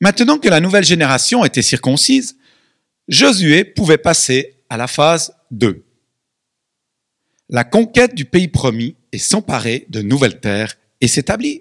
Maintenant 0.00 0.38
que 0.38 0.48
la 0.48 0.60
nouvelle 0.60 0.84
génération 0.84 1.44
était 1.44 1.62
circoncise, 1.62 2.36
Josué 3.08 3.64
pouvait 3.64 3.98
passer 3.98 4.56
à 4.70 4.76
la 4.76 4.86
phase 4.86 5.34
2. 5.50 5.84
La 7.50 7.64
conquête 7.64 8.14
du 8.14 8.24
pays 8.24 8.48
promis 8.48 8.96
et 9.12 9.18
s'emparer 9.18 9.86
de 9.88 10.00
nouvelles 10.00 10.40
terres 10.40 10.76
et 11.00 11.08
s'établir. 11.08 11.60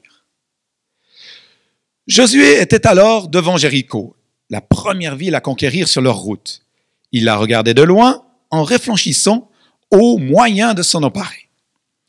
Josué 2.07 2.61
était 2.61 2.87
alors 2.87 3.27
devant 3.27 3.57
Jéricho, 3.57 4.15
la 4.49 4.61
première 4.61 5.15
ville 5.15 5.35
à 5.35 5.41
conquérir 5.41 5.87
sur 5.87 6.01
leur 6.01 6.17
route. 6.17 6.61
Il 7.11 7.25
la 7.25 7.35
regardait 7.35 7.73
de 7.73 7.83
loin 7.83 8.23
en 8.51 8.63
réfléchissant 8.63 9.49
aux 9.91 10.17
moyens 10.17 10.75
de 10.75 10.83
s'en 10.83 11.03
emparer. 11.03 11.49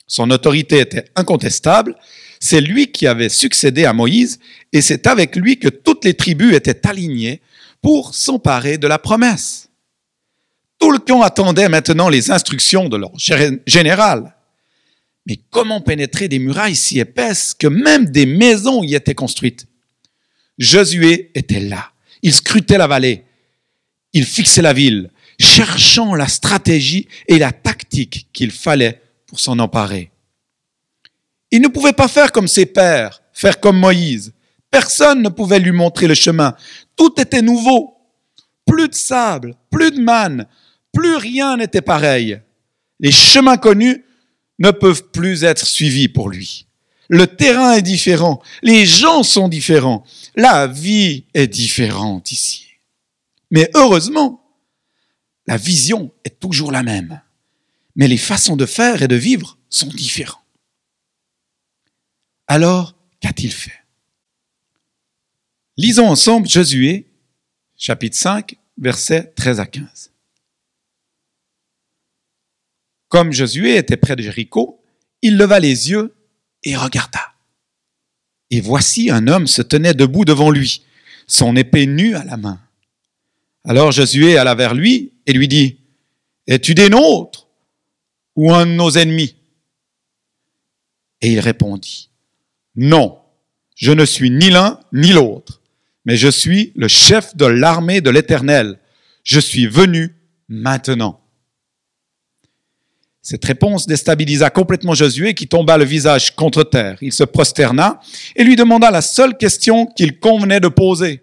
Son 0.06 0.30
autorité 0.30 0.80
était 0.80 1.06
incontestable, 1.16 1.96
c'est 2.40 2.62
lui 2.62 2.90
qui 2.90 3.06
avait 3.06 3.28
succédé 3.28 3.84
à 3.84 3.92
Moïse 3.92 4.40
et 4.72 4.80
c'est 4.80 5.06
avec 5.06 5.36
lui 5.36 5.58
que 5.58 5.68
toutes 5.68 6.06
les 6.06 6.14
tribus 6.14 6.54
étaient 6.54 6.86
alignées 6.86 7.42
pour 7.82 8.14
s'emparer 8.14 8.78
de 8.78 8.86
la 8.86 8.98
promesse. 8.98 9.68
Tout 10.78 10.90
le 10.90 10.98
camp 10.98 11.20
attendait 11.20 11.68
maintenant 11.68 12.08
les 12.08 12.30
instructions 12.30 12.88
de 12.88 12.96
leur 12.96 13.12
général. 13.66 14.34
Mais 15.26 15.38
comment 15.50 15.82
pénétrer 15.82 16.28
des 16.28 16.38
murailles 16.38 16.74
si 16.74 16.98
épaisses 16.98 17.54
que 17.54 17.66
même 17.66 18.06
des 18.06 18.24
maisons 18.24 18.82
y 18.82 18.94
étaient 18.94 19.14
construites? 19.14 19.66
Josué 20.58 21.30
était 21.34 21.60
là. 21.60 21.92
Il 22.22 22.32
scrutait 22.32 22.78
la 22.78 22.86
vallée. 22.86 23.24
Il 24.14 24.24
fixait 24.24 24.62
la 24.62 24.72
ville, 24.72 25.10
cherchant 25.38 26.14
la 26.14 26.26
stratégie 26.26 27.06
et 27.28 27.38
la 27.38 27.52
tactique 27.52 28.28
qu'il 28.32 28.50
fallait 28.50 29.02
pour 29.26 29.38
s'en 29.38 29.58
emparer. 29.58 30.10
Il 31.50 31.60
ne 31.60 31.68
pouvait 31.68 31.92
pas 31.92 32.08
faire 32.08 32.32
comme 32.32 32.48
ses 32.48 32.66
pères, 32.66 33.22
faire 33.32 33.60
comme 33.60 33.78
Moïse. 33.78 34.32
Personne 34.70 35.22
ne 35.22 35.28
pouvait 35.28 35.58
lui 35.58 35.72
montrer 35.72 36.06
le 36.06 36.14
chemin. 36.14 36.54
Tout 36.96 37.20
était 37.20 37.42
nouveau. 37.42 37.96
Plus 38.66 38.88
de 38.88 38.94
sable, 38.94 39.56
plus 39.70 39.90
de 39.90 40.00
manne, 40.00 40.46
plus 40.92 41.16
rien 41.16 41.56
n'était 41.56 41.80
pareil. 41.80 42.40
Les 43.00 43.10
chemins 43.10 43.56
connus 43.56 44.04
ne 44.60 44.70
peuvent 44.70 45.10
plus 45.10 45.42
être 45.42 45.66
suivis 45.66 46.08
pour 46.08 46.28
lui. 46.28 46.66
Le 47.08 47.26
terrain 47.26 47.72
est 47.72 47.82
différent, 47.82 48.40
les 48.62 48.86
gens 48.86 49.24
sont 49.24 49.48
différents, 49.48 50.04
la 50.36 50.68
vie 50.68 51.24
est 51.34 51.48
différente 51.48 52.30
ici. 52.30 52.66
Mais 53.50 53.68
heureusement, 53.74 54.40
la 55.48 55.56
vision 55.56 56.12
est 56.24 56.38
toujours 56.38 56.70
la 56.70 56.84
même. 56.84 57.20
Mais 57.96 58.06
les 58.06 58.16
façons 58.16 58.54
de 58.54 58.66
faire 58.66 59.02
et 59.02 59.08
de 59.08 59.16
vivre 59.16 59.58
sont 59.68 59.88
différentes. 59.88 60.39
Alors, 62.52 62.96
qu'a-t-il 63.20 63.52
fait? 63.52 63.78
Lisons 65.76 66.08
ensemble 66.08 66.48
Josué, 66.48 67.06
chapitre 67.76 68.16
5, 68.16 68.56
versets 68.76 69.32
13 69.36 69.60
à 69.60 69.66
15. 69.66 70.10
Comme 73.06 73.32
Josué 73.32 73.76
était 73.76 73.96
près 73.96 74.16
de 74.16 74.22
Jéricho, 74.22 74.82
il 75.22 75.36
leva 75.36 75.60
les 75.60 75.90
yeux 75.90 76.12
et 76.64 76.74
regarda. 76.76 77.20
Et 78.50 78.60
voici 78.60 79.12
un 79.12 79.28
homme 79.28 79.46
se 79.46 79.62
tenait 79.62 79.94
debout 79.94 80.24
devant 80.24 80.50
lui, 80.50 80.84
son 81.28 81.54
épée 81.54 81.86
nue 81.86 82.16
à 82.16 82.24
la 82.24 82.36
main. 82.36 82.60
Alors 83.62 83.92
Josué 83.92 84.36
alla 84.36 84.56
vers 84.56 84.74
lui 84.74 85.12
et 85.24 85.32
lui 85.32 85.46
dit, 85.46 85.78
Es-tu 86.48 86.74
des 86.74 86.88
nôtres 86.88 87.46
ou 88.34 88.52
un 88.52 88.66
de 88.66 88.72
nos 88.72 88.90
ennemis? 88.90 89.36
Et 91.20 91.34
il 91.34 91.38
répondit, 91.38 92.09
Non, 92.82 93.18
je 93.76 93.92
ne 93.92 94.06
suis 94.06 94.30
ni 94.30 94.48
l'un 94.48 94.80
ni 94.94 95.12
l'autre, 95.12 95.60
mais 96.06 96.16
je 96.16 96.28
suis 96.28 96.72
le 96.74 96.88
chef 96.88 97.36
de 97.36 97.44
l'armée 97.44 98.00
de 98.00 98.08
l'Éternel. 98.08 98.78
Je 99.22 99.38
suis 99.38 99.66
venu 99.66 100.16
maintenant. 100.48 101.20
Cette 103.20 103.44
réponse 103.44 103.86
déstabilisa 103.86 104.48
complètement 104.48 104.94
Josué 104.94 105.34
qui 105.34 105.46
tomba 105.46 105.76
le 105.76 105.84
visage 105.84 106.34
contre 106.34 106.64
terre. 106.64 106.96
Il 107.02 107.12
se 107.12 107.22
prosterna 107.22 108.00
et 108.34 108.44
lui 108.44 108.56
demanda 108.56 108.90
la 108.90 109.02
seule 109.02 109.36
question 109.36 109.84
qu'il 109.84 110.18
convenait 110.18 110.60
de 110.60 110.68
poser. 110.68 111.22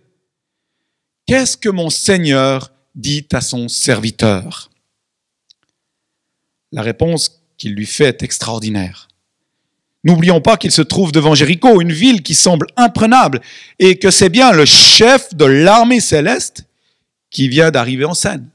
Qu'est-ce 1.25 1.57
que 1.57 1.69
mon 1.69 1.89
Seigneur 1.89 2.71
dit 2.93 3.27
à 3.33 3.41
son 3.41 3.67
serviteur? 3.67 4.69
La 6.71 6.83
réponse 6.83 7.43
qu'il 7.57 7.73
lui 7.73 7.87
fait 7.87 8.09
est 8.09 8.21
extraordinaire. 8.21 9.06
N'oublions 10.07 10.39
pas 10.39 10.55
qu'il 10.55 10.71
se 10.71 10.81
trouve 10.81 11.11
devant 11.11 11.35
Jéricho, 11.35 11.81
une 11.81 11.91
ville 11.91 12.23
qui 12.23 12.33
semble 12.33 12.67
imprenable, 12.77 13.41
et 13.77 13.99
que 13.99 14.09
c'est 14.09 14.29
bien 14.29 14.53
le 14.53 14.63
chef 14.63 15.35
de 15.35 15.43
l'armée 15.43 15.99
céleste 15.99 16.63
qui 17.29 17.49
vient 17.49 17.71
d'arriver 17.71 18.05
en 18.05 18.13
scène. 18.13 18.47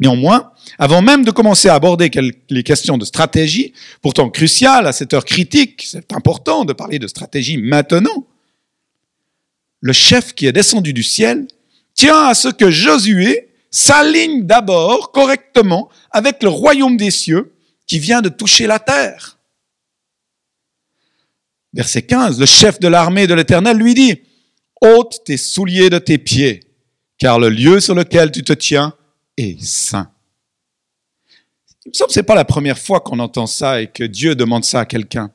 Néanmoins, 0.00 0.50
avant 0.78 1.02
même 1.02 1.26
de 1.26 1.30
commencer 1.30 1.68
à 1.68 1.74
aborder 1.74 2.10
les 2.48 2.62
questions 2.62 2.96
de 2.96 3.04
stratégie, 3.04 3.74
pourtant 4.00 4.30
cruciales 4.30 4.86
à 4.86 4.92
cette 4.92 5.12
heure 5.12 5.26
critique, 5.26 5.84
c'est 5.86 6.10
important 6.14 6.64
de 6.64 6.72
parler 6.72 6.98
de 6.98 7.06
stratégie 7.06 7.58
maintenant, 7.58 8.26
le 9.82 9.92
chef 9.92 10.34
qui 10.34 10.46
est 10.46 10.52
descendu 10.52 10.94
du 10.94 11.02
ciel 11.02 11.46
tient 11.92 12.28
à 12.28 12.34
ce 12.34 12.48
que 12.48 12.70
Josué 12.70 13.50
s'aligne 13.70 14.46
d'abord 14.46 15.12
correctement 15.12 15.90
avec 16.12 16.42
le 16.42 16.48
royaume 16.48 16.96
des 16.96 17.10
cieux 17.10 17.52
qui 17.86 17.98
vient 17.98 18.22
de 18.22 18.30
toucher 18.30 18.66
la 18.66 18.78
terre. 18.78 19.37
Verset 21.72 22.02
15, 22.02 22.40
le 22.40 22.46
chef 22.46 22.80
de 22.80 22.88
l'armée 22.88 23.26
de 23.26 23.34
l'Éternel 23.34 23.76
lui 23.76 23.94
dit, 23.94 24.22
ôte 24.80 25.20
tes 25.24 25.36
souliers 25.36 25.90
de 25.90 25.98
tes 25.98 26.18
pieds, 26.18 26.60
car 27.18 27.38
le 27.38 27.48
lieu 27.48 27.80
sur 27.80 27.94
lequel 27.94 28.30
tu 28.30 28.42
te 28.42 28.52
tiens 28.52 28.94
est 29.36 29.62
saint. 29.62 30.10
Il 31.84 31.90
me 31.90 31.94
semble 31.94 32.08
que 32.08 32.14
ce 32.14 32.20
n'est 32.20 32.24
pas 32.24 32.34
la 32.34 32.44
première 32.44 32.78
fois 32.78 33.00
qu'on 33.00 33.18
entend 33.18 33.46
ça 33.46 33.80
et 33.80 33.86
que 33.86 34.04
Dieu 34.04 34.34
demande 34.34 34.64
ça 34.64 34.80
à 34.80 34.84
quelqu'un. 34.84 35.30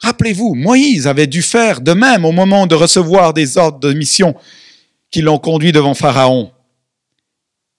Rappelez-vous, 0.00 0.54
Moïse 0.54 1.06
avait 1.06 1.26
dû 1.26 1.42
faire 1.42 1.80
de 1.80 1.92
même 1.92 2.24
au 2.24 2.32
moment 2.32 2.66
de 2.66 2.74
recevoir 2.74 3.34
des 3.34 3.58
ordres 3.58 3.80
de 3.80 3.92
mission 3.92 4.34
qui 5.10 5.20
l'ont 5.20 5.38
conduit 5.38 5.72
devant 5.72 5.94
Pharaon. 5.94 6.52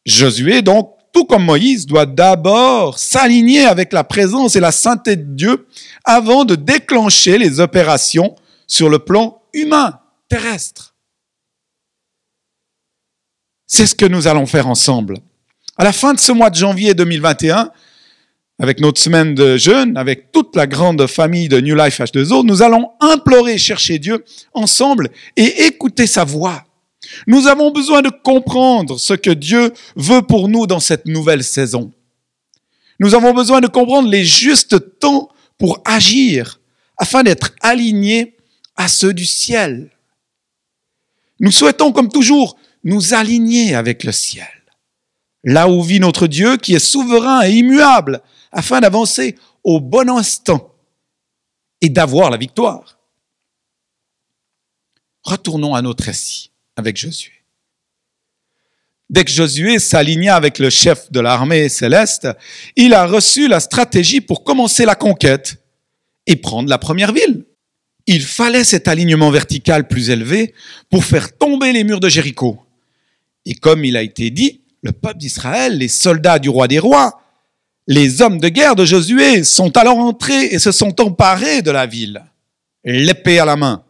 Josué, 0.05 0.61
donc, 0.61 0.93
tout 1.13 1.25
comme 1.25 1.45
Moïse, 1.45 1.85
doit 1.85 2.05
d'abord 2.05 2.99
s'aligner 2.99 3.65
avec 3.65 3.93
la 3.93 4.03
présence 4.03 4.55
et 4.55 4.59
la 4.59 4.71
sainteté 4.71 5.15
de 5.15 5.35
Dieu 5.35 5.67
avant 6.03 6.45
de 6.45 6.55
déclencher 6.55 7.37
les 7.37 7.59
opérations 7.59 8.35
sur 8.67 8.89
le 8.89 8.99
plan 8.99 9.41
humain, 9.53 9.99
terrestre. 10.29 10.95
C'est 13.67 13.85
ce 13.85 13.95
que 13.95 14.05
nous 14.05 14.27
allons 14.27 14.45
faire 14.45 14.67
ensemble. 14.67 15.17
À 15.77 15.83
la 15.83 15.93
fin 15.93 16.13
de 16.13 16.19
ce 16.19 16.31
mois 16.31 16.49
de 16.49 16.55
janvier 16.55 16.93
2021, 16.93 17.71
avec 18.59 18.79
notre 18.79 19.01
semaine 19.01 19.33
de 19.33 19.57
jeûne, 19.57 19.97
avec 19.97 20.31
toute 20.31 20.55
la 20.55 20.67
grande 20.67 21.07
famille 21.07 21.49
de 21.49 21.59
New 21.59 21.75
Life 21.75 21.99
H2O, 21.99 22.45
nous 22.45 22.61
allons 22.61 22.91
implorer, 22.99 23.57
chercher 23.57 23.97
Dieu 23.97 24.23
ensemble 24.53 25.09
et 25.35 25.65
écouter 25.65 26.05
sa 26.05 26.23
voix. 26.23 26.63
Nous 27.27 27.47
avons 27.47 27.71
besoin 27.71 28.01
de 28.01 28.09
comprendre 28.09 28.99
ce 28.99 29.13
que 29.13 29.31
Dieu 29.31 29.73
veut 29.95 30.21
pour 30.21 30.47
nous 30.47 30.67
dans 30.67 30.79
cette 30.79 31.05
nouvelle 31.05 31.43
saison. 31.43 31.91
Nous 32.99 33.15
avons 33.15 33.33
besoin 33.33 33.61
de 33.61 33.67
comprendre 33.67 34.09
les 34.09 34.25
justes 34.25 34.99
temps 34.99 35.29
pour 35.57 35.81
agir 35.85 36.59
afin 36.97 37.23
d'être 37.23 37.51
alignés 37.61 38.37
à 38.75 38.87
ceux 38.87 39.13
du 39.13 39.25
ciel. 39.25 39.89
Nous 41.39 41.51
souhaitons, 41.51 41.91
comme 41.91 42.09
toujours, 42.09 42.57
nous 42.83 43.15
aligner 43.15 43.73
avec 43.73 44.03
le 44.03 44.11
ciel, 44.11 44.47
là 45.43 45.67
où 45.67 45.81
vit 45.81 45.99
notre 45.99 46.27
Dieu 46.27 46.57
qui 46.57 46.75
est 46.75 46.79
souverain 46.79 47.43
et 47.47 47.51
immuable, 47.51 48.21
afin 48.51 48.79
d'avancer 48.79 49.35
au 49.63 49.79
bon 49.79 50.09
instant 50.09 50.75
et 51.81 51.89
d'avoir 51.89 52.29
la 52.29 52.37
victoire. 52.37 52.99
Retournons 55.23 55.73
à 55.73 55.81
notre 55.81 56.03
récit 56.03 56.50
avec 56.75 56.97
Josué. 56.97 57.31
Dès 59.09 59.25
que 59.25 59.31
Josué 59.31 59.77
s'aligna 59.79 60.35
avec 60.35 60.57
le 60.57 60.69
chef 60.69 61.11
de 61.11 61.19
l'armée 61.19 61.67
céleste, 61.67 62.29
il 62.77 62.93
a 62.93 63.05
reçu 63.05 63.49
la 63.49 63.59
stratégie 63.59 64.21
pour 64.21 64.45
commencer 64.45 64.85
la 64.85 64.95
conquête 64.95 65.61
et 66.27 66.37
prendre 66.37 66.69
la 66.69 66.77
première 66.77 67.11
ville. 67.11 67.45
Il 68.07 68.21
fallait 68.21 68.63
cet 68.63 68.87
alignement 68.87 69.29
vertical 69.29 69.87
plus 69.87 70.09
élevé 70.09 70.53
pour 70.89 71.03
faire 71.03 71.37
tomber 71.37 71.73
les 71.73 71.83
murs 71.83 71.99
de 71.99 72.07
Jéricho. 72.07 72.61
Et 73.45 73.53
comme 73.53 73.83
il 73.83 73.97
a 73.97 74.01
été 74.01 74.29
dit, 74.29 74.61
le 74.81 74.93
peuple 74.93 75.17
d'Israël, 75.17 75.77
les 75.77 75.89
soldats 75.89 76.39
du 76.39 76.47
roi 76.47 76.69
des 76.69 76.79
rois, 76.79 77.21
les 77.87 78.21
hommes 78.21 78.39
de 78.39 78.47
guerre 78.47 78.75
de 78.75 78.85
Josué 78.85 79.43
sont 79.43 79.75
alors 79.77 79.97
entrés 79.97 80.45
et 80.45 80.59
se 80.59 80.71
sont 80.71 81.01
emparés 81.01 81.61
de 81.61 81.71
la 81.71 81.85
ville, 81.85 82.23
l'épée 82.85 83.39
à 83.39 83.45
la 83.45 83.57
main, 83.57 83.83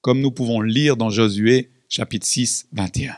comme 0.00 0.20
nous 0.20 0.30
pouvons 0.30 0.60
le 0.60 0.68
lire 0.68 0.96
dans 0.96 1.10
Josué 1.10 1.70
chapitre 1.94 2.26
6, 2.26 2.66
21. 2.72 3.16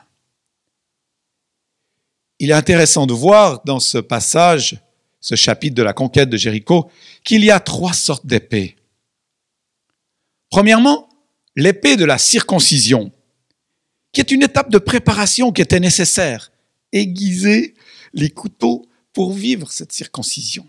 Il 2.38 2.50
est 2.50 2.54
intéressant 2.54 3.06
de 3.06 3.14
voir 3.14 3.62
dans 3.64 3.80
ce 3.80 3.96
passage, 3.96 4.78
ce 5.18 5.34
chapitre 5.34 5.74
de 5.74 5.82
la 5.82 5.94
conquête 5.94 6.28
de 6.28 6.36
Jéricho, 6.36 6.90
qu'il 7.24 7.42
y 7.42 7.50
a 7.50 7.58
trois 7.58 7.94
sortes 7.94 8.26
d'épées. 8.26 8.76
Premièrement, 10.50 11.08
l'épée 11.54 11.96
de 11.96 12.04
la 12.04 12.18
circoncision, 12.18 13.12
qui 14.12 14.20
est 14.20 14.30
une 14.30 14.42
étape 14.42 14.70
de 14.70 14.78
préparation 14.78 15.52
qui 15.52 15.62
était 15.62 15.80
nécessaire. 15.80 16.52
Aiguiser 16.92 17.74
les 18.12 18.28
couteaux 18.28 18.86
pour 19.14 19.32
vivre 19.32 19.72
cette 19.72 19.92
circoncision. 19.92 20.68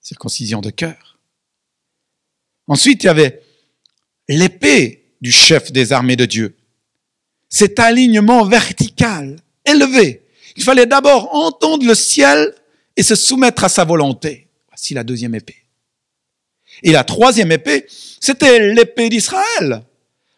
Circoncision 0.00 0.62
de 0.62 0.70
cœur. 0.70 1.18
Ensuite, 2.66 3.04
il 3.04 3.06
y 3.06 3.10
avait 3.10 3.42
l'épée 4.28 5.01
du 5.22 5.32
chef 5.32 5.72
des 5.72 5.92
armées 5.92 6.16
de 6.16 6.26
Dieu. 6.26 6.56
Cet 7.48 7.78
alignement 7.78 8.44
vertical, 8.44 9.36
élevé. 9.64 10.22
Il 10.56 10.64
fallait 10.64 10.86
d'abord 10.86 11.34
entendre 11.34 11.86
le 11.86 11.94
ciel 11.94 12.52
et 12.96 13.02
se 13.02 13.14
soumettre 13.14 13.64
à 13.64 13.68
sa 13.68 13.84
volonté. 13.84 14.48
Voici 14.68 14.92
la 14.92 15.04
deuxième 15.04 15.34
épée. 15.34 15.64
Et 16.82 16.92
la 16.92 17.04
troisième 17.04 17.52
épée, 17.52 17.86
c'était 18.20 18.74
l'épée 18.74 19.08
d'Israël. 19.08 19.82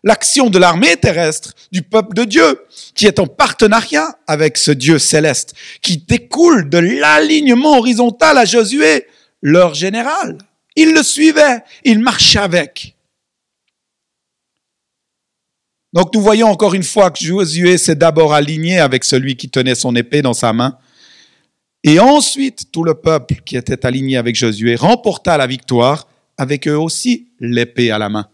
L'action 0.02 0.50
de 0.50 0.58
l'armée 0.58 0.98
terrestre, 0.98 1.54
du 1.72 1.80
peuple 1.80 2.14
de 2.14 2.24
Dieu, 2.24 2.60
qui 2.94 3.06
est 3.06 3.18
en 3.18 3.26
partenariat 3.26 4.18
avec 4.26 4.58
ce 4.58 4.70
Dieu 4.70 4.98
céleste, 4.98 5.54
qui 5.80 5.96
découle 5.96 6.68
de 6.68 6.76
l'alignement 6.76 7.78
horizontal 7.78 8.36
à 8.36 8.44
Josué, 8.44 9.06
leur 9.40 9.72
général. 9.72 10.36
Il 10.76 10.92
le 10.92 11.02
suivait, 11.02 11.62
il 11.84 12.00
marchait 12.00 12.40
avec. 12.40 12.93
Donc 15.94 16.12
nous 16.12 16.20
voyons 16.20 16.48
encore 16.48 16.74
une 16.74 16.82
fois 16.82 17.12
que 17.12 17.24
Josué 17.24 17.78
s'est 17.78 17.94
d'abord 17.94 18.34
aligné 18.34 18.80
avec 18.80 19.04
celui 19.04 19.36
qui 19.36 19.48
tenait 19.48 19.76
son 19.76 19.94
épée 19.94 20.22
dans 20.22 20.34
sa 20.34 20.52
main. 20.52 20.76
Et 21.84 22.00
ensuite, 22.00 22.72
tout 22.72 22.82
le 22.82 22.94
peuple 22.94 23.36
qui 23.46 23.56
était 23.56 23.86
aligné 23.86 24.16
avec 24.16 24.34
Josué 24.34 24.74
remporta 24.74 25.36
la 25.36 25.46
victoire 25.46 26.08
avec 26.36 26.66
eux 26.66 26.76
aussi 26.76 27.28
l'épée 27.38 27.92
à 27.92 27.98
la 27.98 28.08
main. 28.08 28.28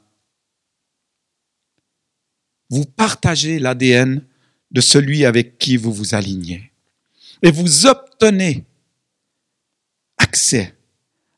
Vous 2.71 2.87
partagez 2.87 3.59
l'ADN 3.59 4.25
de 4.71 4.81
celui 4.81 5.27
avec 5.27 5.59
qui 5.59 5.77
vous 5.77 5.93
vous 5.93 6.15
alignez. 6.15 6.73
Et 7.43 7.51
vous 7.51 7.87
obtenez 7.87 8.65
accès 10.17 10.75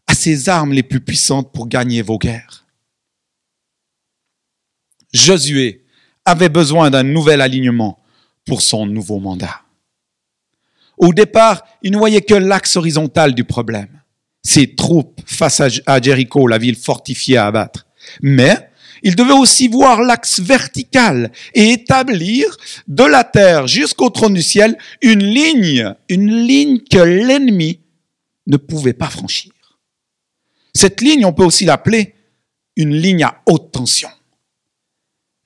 à 0.06 0.14
ces 0.14 0.48
armes 0.48 0.72
les 0.72 0.84
plus 0.84 1.00
puissantes 1.00 1.52
pour 1.52 1.66
gagner 1.66 2.02
vos 2.02 2.18
guerres. 2.18 2.64
Josué 5.12 5.82
avait 6.24 6.48
besoin 6.48 6.90
d'un 6.90 7.02
nouvel 7.02 7.40
alignement 7.40 7.98
pour 8.46 8.62
son 8.62 8.86
nouveau 8.86 9.18
mandat. 9.18 9.62
Au 10.98 11.12
départ, 11.12 11.64
il 11.82 11.92
ne 11.92 11.98
voyait 11.98 12.22
que 12.22 12.34
l'axe 12.34 12.76
horizontal 12.76 13.34
du 13.34 13.44
problème 13.44 14.02
ses 14.42 14.74
troupes 14.74 15.20
face 15.24 15.62
à 15.86 16.00
Jéricho, 16.00 16.46
la 16.46 16.58
ville 16.58 16.76
fortifiée 16.76 17.36
à 17.36 17.46
abattre. 17.46 17.86
Mais 18.20 18.70
il 19.02 19.16
devait 19.16 19.32
aussi 19.32 19.68
voir 19.68 20.00
l'axe 20.00 20.40
vertical 20.40 21.32
et 21.54 21.72
établir 21.72 22.56
de 22.88 23.04
la 23.04 23.24
terre 23.24 23.66
jusqu'au 23.66 24.10
trône 24.10 24.34
du 24.34 24.42
ciel 24.42 24.76
une 25.00 25.24
ligne, 25.24 25.94
une 26.08 26.46
ligne 26.46 26.80
que 26.80 26.98
l'ennemi 26.98 27.80
ne 28.46 28.56
pouvait 28.56 28.92
pas 28.92 29.10
franchir. 29.10 29.52
Cette 30.74 31.00
ligne, 31.00 31.24
on 31.24 31.32
peut 31.32 31.44
aussi 31.44 31.64
l'appeler 31.64 32.14
une 32.76 32.94
ligne 32.94 33.24
à 33.24 33.42
haute 33.46 33.72
tension. 33.72 34.08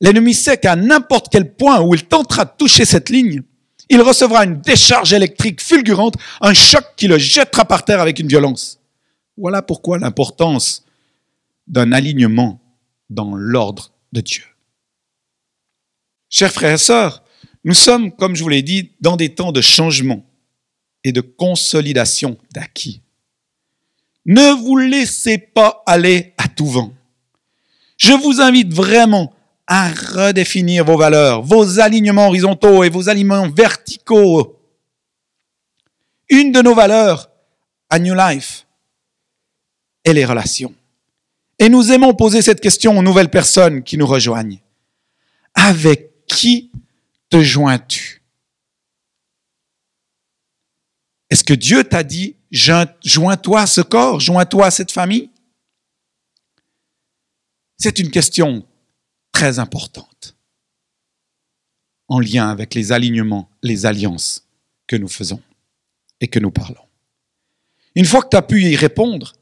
L'ennemi 0.01 0.35
sait 0.35 0.59
qu'à 0.59 0.77
n'importe 0.77 1.29
quel 1.31 1.55
point 1.55 1.81
où 1.81 1.95
il 1.95 2.05
tentera 2.05 2.45
de 2.45 2.53
toucher 2.59 2.85
cette 2.85 3.09
ligne, 3.09 3.43
il 3.89 4.01
recevra 4.01 4.45
une 4.45 4.61
décharge 4.61 5.13
électrique 5.13 5.63
fulgurante, 5.63 6.15
un 6.41 6.55
choc 6.55 6.85
qui 6.97 7.09
le 7.09 7.19
jettera 7.19 7.65
par 7.65 7.85
terre 7.85 8.01
avec 8.01 8.19
une 8.19 8.29
violence. 8.29 8.81
Voilà 9.37 9.63
pourquoi 9.63 9.99
l'importance 9.99 10.85
d'un 11.67 11.93
alignement 11.93 12.61
dans 13.11 13.35
l'ordre 13.35 13.93
de 14.13 14.21
Dieu. 14.21 14.45
Chers 16.29 16.53
frères 16.53 16.75
et 16.75 16.79
sœurs, 16.79 17.23
nous 17.65 17.75
sommes, 17.75 18.13
comme 18.13 18.35
je 18.35 18.43
vous 18.43 18.49
l'ai 18.49 18.63
dit, 18.63 18.93
dans 19.01 19.17
des 19.17 19.35
temps 19.35 19.53
de 19.53 19.61
changement 19.61 20.25
et 21.05 21.13
de 21.13 21.21
consolidation 21.21 22.37
d'acquis. 22.53 23.03
Ne 24.25 24.53
vous 24.53 24.77
laissez 24.77 25.39
pas 25.39 25.83
aller 25.87 26.35
à 26.39 26.49
tout 26.49 26.67
vent. 26.67 26.93
Je 27.97 28.13
vous 28.13 28.41
invite 28.41 28.75
vraiment 28.75 29.33
à 29.67 29.91
redéfinir 29.91 30.85
vos 30.85 30.97
valeurs, 30.97 31.43
vos 31.43 31.81
alignements 31.81 32.29
horizontaux 32.29 32.85
et 32.85 32.89
vos 32.89 33.09
alignements 33.09 33.49
verticaux. 33.49 34.59
Une 36.29 36.53
de 36.53 36.63
nos 36.63 36.75
valeurs 36.75 37.31
à 37.91 37.99
New 37.99 38.15
Life, 38.15 38.67
et 40.07 40.13
les 40.13 40.25
relations. 40.25 40.75
Et 41.59 41.69
nous 41.69 41.93
aimons 41.93 42.15
poser 42.15 42.41
cette 42.41 42.61
question 42.61 42.97
aux 42.97 43.03
nouvelles 43.03 43.31
personnes 43.31 43.83
qui 43.83 43.99
nous 43.99 44.07
rejoignent. 44.07 44.61
Avec 45.55 46.27
qui 46.27 46.71
te 47.29 47.43
joins-tu? 47.43 48.23
Est-ce 51.29 51.43
que 51.43 51.55
Dieu 51.55 51.83
t'a 51.83 52.05
dit, 52.05 52.37
joins-toi 52.53 53.63
à 53.63 53.67
ce 53.67 53.81
corps, 53.81 54.21
joins-toi 54.21 54.67
à 54.67 54.71
cette 54.71 54.93
famille? 54.93 55.31
C'est 57.79 57.99
une 57.99 58.11
question 58.11 58.65
très 59.37 59.59
importante 59.59 60.35
en 62.09 62.21
lien 62.21 62.49
avec 62.49 62.75
les 62.75 62.91
alignements, 62.91 63.51
les 63.63 63.85
alliances 63.85 64.47
que 64.87 64.97
nous 64.97 65.09
faisons 65.09 65.43
et 66.23 66.29
que 66.29 66.39
nous 66.39 66.51
parlons. 66.51 66.87
Une 67.95 68.07
fois 68.07 68.23
que 68.23 68.31
tu 68.31 68.37
as 68.39 68.41
pu 68.41 68.63
y 68.63 68.77
répondre, 68.77 69.35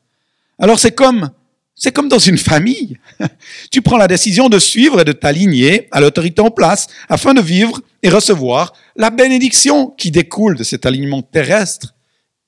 alors 0.59 0.81
c'est 0.81 0.97
comme, 0.97 1.31
c'est 1.77 1.93
comme 1.93 2.09
dans 2.09 2.19
une 2.19 2.39
famille. 2.39 2.99
Tu 3.71 3.83
prends 3.83 3.97
la 3.97 4.09
décision 4.09 4.49
de 4.49 4.59
suivre 4.59 5.01
et 5.01 5.05
de 5.05 5.13
t'aligner 5.13 5.87
à 5.93 6.01
l'autorité 6.01 6.43
en 6.43 6.51
place 6.51 6.89
afin 7.09 7.33
de 7.33 7.41
vivre 7.41 7.81
et 8.03 8.09
recevoir 8.09 8.73
la 8.97 9.11
bénédiction 9.11 9.91
qui 9.91 10.11
découle 10.11 10.57
de 10.57 10.65
cet 10.65 10.87
alignement 10.87 11.23
terrestre 11.23 11.95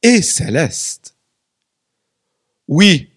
et 0.02 0.20
céleste. 0.20 1.14
Oui, 2.66 3.10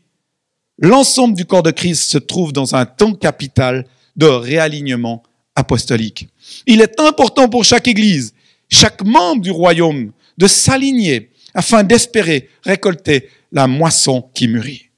l'ensemble 0.77 1.35
du 1.35 1.45
corps 1.45 1.63
de 1.63 1.71
Christ 1.71 2.11
se 2.11 2.19
trouve 2.19 2.53
dans 2.53 2.75
un 2.75 2.85
temps 2.85 3.15
capital 3.15 3.87
de 4.19 4.27
réalignement 4.27 5.23
apostolique. 5.55 6.27
Il 6.67 6.82
est 6.82 6.99
important 6.99 7.47
pour 7.47 7.63
chaque 7.63 7.88
Église, 7.88 8.34
chaque 8.67 9.01
membre 9.03 9.41
du 9.41 9.51
royaume, 9.51 10.12
de 10.38 10.45
s'aligner 10.47 11.29
afin 11.53 11.84
d'espérer 11.84 12.49
récolter 12.63 13.29
la 13.53 13.65
moisson 13.65 14.29
qui 14.34 14.49
mûrit. 14.49 14.89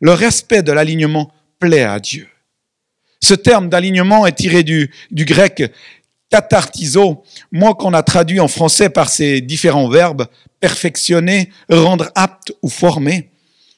Le 0.00 0.12
respect 0.12 0.62
de 0.62 0.72
l'alignement 0.72 1.32
plaît 1.60 1.84
à 1.84 2.00
Dieu. 2.00 2.26
Ce 3.20 3.34
terme 3.34 3.68
d'alignement 3.68 4.26
est 4.26 4.32
tiré 4.32 4.64
du, 4.64 4.90
du 5.10 5.24
grec 5.24 5.72
katartizo, 6.28 7.22
moi 7.52 7.74
qu'on 7.74 7.94
a 7.94 8.02
traduit 8.02 8.40
en 8.40 8.48
français 8.48 8.90
par 8.90 9.08
ces 9.08 9.40
différents 9.40 9.88
verbes, 9.88 10.26
perfectionner, 10.60 11.50
rendre 11.70 12.10
apte 12.14 12.52
ou 12.62 12.68
former, 12.68 13.30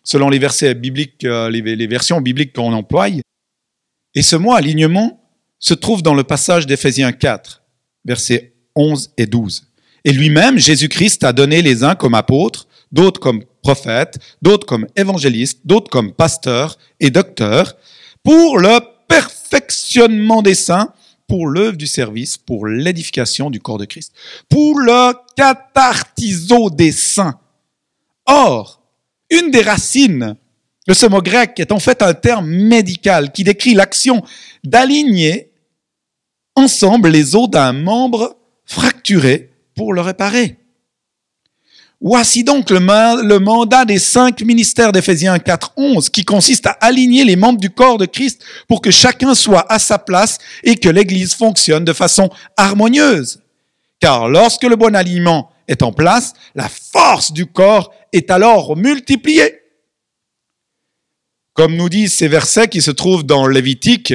selon 0.02 0.30
les 0.30 0.38
versets 0.38 0.74
bibliques, 0.74 1.24
euh, 1.24 1.50
les 1.50 1.86
versions 1.86 2.20
bibliques 2.20 2.54
qu'on 2.54 2.72
emploie. 2.72 3.08
Et 4.14 4.22
ce 4.22 4.36
mot 4.36 4.52
alignement 4.52 5.20
se 5.58 5.74
trouve 5.74 6.02
dans 6.02 6.14
le 6.14 6.24
passage 6.24 6.66
d'Éphésiens 6.66 7.12
4, 7.12 7.62
versets 8.04 8.54
11 8.74 9.10
et 9.16 9.26
12. 9.26 9.66
Et 10.04 10.12
lui-même, 10.12 10.58
Jésus-Christ, 10.58 11.24
a 11.24 11.32
donné 11.32 11.62
les 11.62 11.84
uns 11.84 11.94
comme 11.94 12.14
apôtres, 12.14 12.66
d'autres 12.90 13.20
comme 13.20 13.44
prophètes, 13.62 14.18
d'autres 14.42 14.66
comme 14.66 14.86
évangélistes, 14.96 15.60
d'autres 15.64 15.90
comme 15.90 16.12
pasteurs 16.12 16.78
et 16.98 17.10
docteurs, 17.10 17.76
pour 18.22 18.58
le 18.58 18.80
perfectionnement 19.06 20.42
des 20.42 20.54
saints, 20.54 20.92
pour 21.28 21.46
l'œuvre 21.46 21.76
du 21.76 21.86
service, 21.86 22.36
pour 22.38 22.66
l'édification 22.66 23.50
du 23.50 23.60
corps 23.60 23.78
de 23.78 23.84
Christ, 23.84 24.12
pour 24.48 24.80
le 24.80 25.12
cathartiso 25.36 26.70
des 26.70 26.92
saints. 26.92 27.38
Or, 28.26 28.82
une 29.30 29.50
des 29.50 29.62
racines 29.62 30.36
de 30.90 30.94
ce 30.94 31.06
mot 31.06 31.22
grec 31.22 31.60
est 31.60 31.70
en 31.70 31.78
fait 31.78 32.02
un 32.02 32.14
terme 32.14 32.48
médical 32.48 33.30
qui 33.30 33.44
décrit 33.44 33.74
l'action 33.74 34.24
d'aligner 34.64 35.52
ensemble 36.56 37.10
les 37.10 37.36
os 37.36 37.48
d'un 37.48 37.72
membre 37.72 38.36
fracturé 38.64 39.52
pour 39.76 39.92
le 39.92 40.00
réparer. 40.00 40.56
Voici 42.00 42.42
donc 42.42 42.70
le, 42.70 43.38
mandat 43.38 43.84
des 43.84 44.00
cinq 44.00 44.42
ministères 44.42 44.90
d'Éphésiens 44.90 45.36
4.11 45.36 46.10
qui 46.10 46.24
consiste 46.24 46.66
à 46.66 46.76
aligner 46.80 47.22
les 47.22 47.36
membres 47.36 47.60
du 47.60 47.70
corps 47.70 47.98
de 47.98 48.06
Christ 48.06 48.42
pour 48.66 48.82
que 48.82 48.90
chacun 48.90 49.36
soit 49.36 49.72
à 49.72 49.78
sa 49.78 49.96
place 49.96 50.38
et 50.64 50.74
que 50.74 50.88
l'Église 50.88 51.34
fonctionne 51.34 51.84
de 51.84 51.92
façon 51.92 52.30
harmonieuse. 52.56 53.40
Car 54.00 54.28
lorsque 54.28 54.64
le 54.64 54.74
bon 54.74 54.96
aliment 54.96 55.52
est 55.68 55.84
en 55.84 55.92
place, 55.92 56.32
la 56.56 56.68
force 56.68 57.32
du 57.32 57.46
corps 57.46 57.92
est 58.12 58.28
alors 58.32 58.76
multipliée. 58.76 59.59
Comme 61.60 61.76
nous 61.76 61.90
disent 61.90 62.14
ces 62.14 62.26
versets 62.26 62.68
qui 62.68 62.80
se 62.80 62.90
trouvent 62.90 63.26
dans 63.26 63.46
Lévitique, 63.46 64.14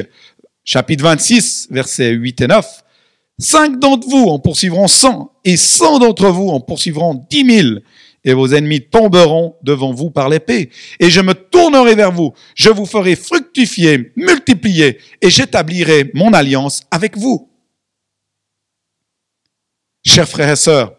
chapitre 0.63 1.03
26, 1.03 1.67
versets 1.69 2.09
8 2.09 2.41
et 2.41 2.47
9, 2.47 2.83
Cinq 3.37 3.77
d'entre 3.79 4.09
vous 4.09 4.25
en 4.29 4.39
poursuivront 4.39 4.87
cent, 4.87 5.31
et 5.43 5.55
cent 5.55 5.99
d'entre 5.99 6.29
vous 6.29 6.49
en 6.49 6.59
poursuivront 6.59 7.23
dix 7.29 7.43
mille, 7.43 7.83
et 8.23 8.33
vos 8.33 8.47
ennemis 8.47 8.81
tomberont 8.81 9.57
devant 9.61 9.93
vous 9.93 10.09
par 10.09 10.27
l'épée. 10.27 10.71
Et 10.99 11.11
je 11.11 11.21
me 11.21 11.35
tournerai 11.35 11.93
vers 11.93 12.11
vous, 12.11 12.33
je 12.55 12.71
vous 12.71 12.87
ferai 12.87 13.15
fructifier, 13.15 14.11
multiplier, 14.15 14.97
et 15.21 15.29
j'établirai 15.29 16.09
mon 16.15 16.33
alliance 16.33 16.81
avec 16.89 17.15
vous. 17.15 17.51
Chers 20.03 20.27
frères 20.27 20.49
et 20.49 20.55
sœurs, 20.55 20.95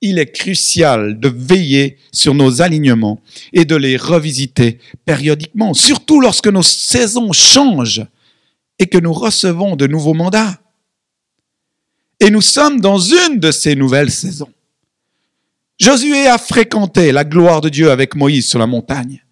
il 0.00 0.18
est 0.18 0.30
crucial 0.32 1.18
de 1.18 1.28
veiller 1.28 1.98
sur 2.12 2.34
nos 2.34 2.62
alignements 2.62 3.20
et 3.52 3.64
de 3.64 3.76
les 3.76 3.96
revisiter 3.96 4.78
périodiquement, 5.04 5.74
surtout 5.74 6.20
lorsque 6.20 6.48
nos 6.48 6.62
saisons 6.62 7.32
changent 7.32 8.06
et 8.78 8.86
que 8.86 8.98
nous 8.98 9.12
recevons 9.12 9.76
de 9.76 9.86
nouveaux 9.86 10.14
mandats. 10.14 10.58
Et 12.20 12.30
nous 12.30 12.42
sommes 12.42 12.80
dans 12.80 12.98
une 12.98 13.38
de 13.38 13.50
ces 13.50 13.74
nouvelles 13.74 14.10
saisons. 14.10 14.52
Josué 15.78 16.26
a 16.26 16.38
fréquenté 16.38 17.12
la 17.12 17.24
gloire 17.24 17.60
de 17.60 17.68
Dieu 17.68 17.90
avec 17.90 18.16
Moïse 18.16 18.46
sur 18.46 18.58
la 18.58 18.66
montagne. 18.66 19.22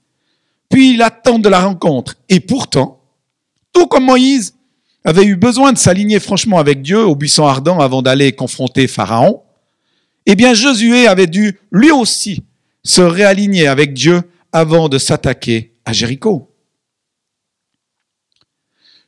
Puis 0.68 0.94
il 0.94 1.02
attend 1.02 1.38
de 1.38 1.48
la 1.48 1.61
rencontre. 1.61 2.14
Et 2.29 2.40
pourtant, 2.40 3.00
tout 3.72 3.87
comme 3.87 4.05
Moïse 4.05 4.55
avait 5.05 5.24
eu 5.24 5.37
besoin 5.37 5.72
de 5.72 5.79
s'aligner 5.79 6.20
franchement 6.20 6.59
avec 6.59 6.83
Dieu 6.83 7.05
au 7.05 7.14
buisson 7.14 7.46
ardent 7.46 7.81
avant 7.81 8.02
d'aller 8.02 8.33
confronter 8.33 8.87
Pharaon, 8.87 9.42
eh 10.26 10.34
bien 10.34 10.54
Josué 10.54 11.06
avait 11.06 11.28
dû 11.28 11.58
lui 11.70 11.90
aussi 11.90 12.44
se 12.82 13.00
réaligner 13.00 13.66
avec 13.68 13.94
Dieu 13.94 14.22
avant 14.52 14.88
de 14.88 14.98
s'attaquer 14.98 15.72
à 15.84 15.92
Jéricho. 15.92 16.52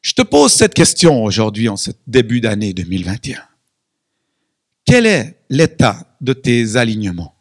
Je 0.01 0.15
te 0.15 0.23
pose 0.23 0.53
cette 0.53 0.75
question 0.75 1.25
aujourd'hui 1.25 1.69
en 1.69 1.77
ce 1.77 1.91
début 2.07 2.41
d'année 2.41 2.73
2021. 2.73 3.43
Quel 4.85 5.07
est 5.07 5.39
l'état 5.51 6.17
de 6.21 6.33
tes 6.33 6.77
alignements? 6.77 7.35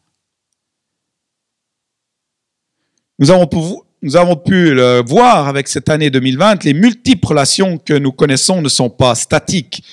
Nous 3.19 3.31
avons, 3.31 3.47
pu, 3.47 4.73
le 4.75 5.03
voir 5.07 5.47
avec 5.47 5.67
cette 5.67 5.89
année 5.89 6.09
2020, 6.09 6.63
les 6.65 6.73
multiples 6.73 7.27
relations 7.27 7.77
que 7.77 7.93
nous 7.93 8.11
connaissons 8.11 8.61
ne 8.61 8.69
sont 8.69 8.91
pas 8.91 9.15
statiques, 9.15 9.83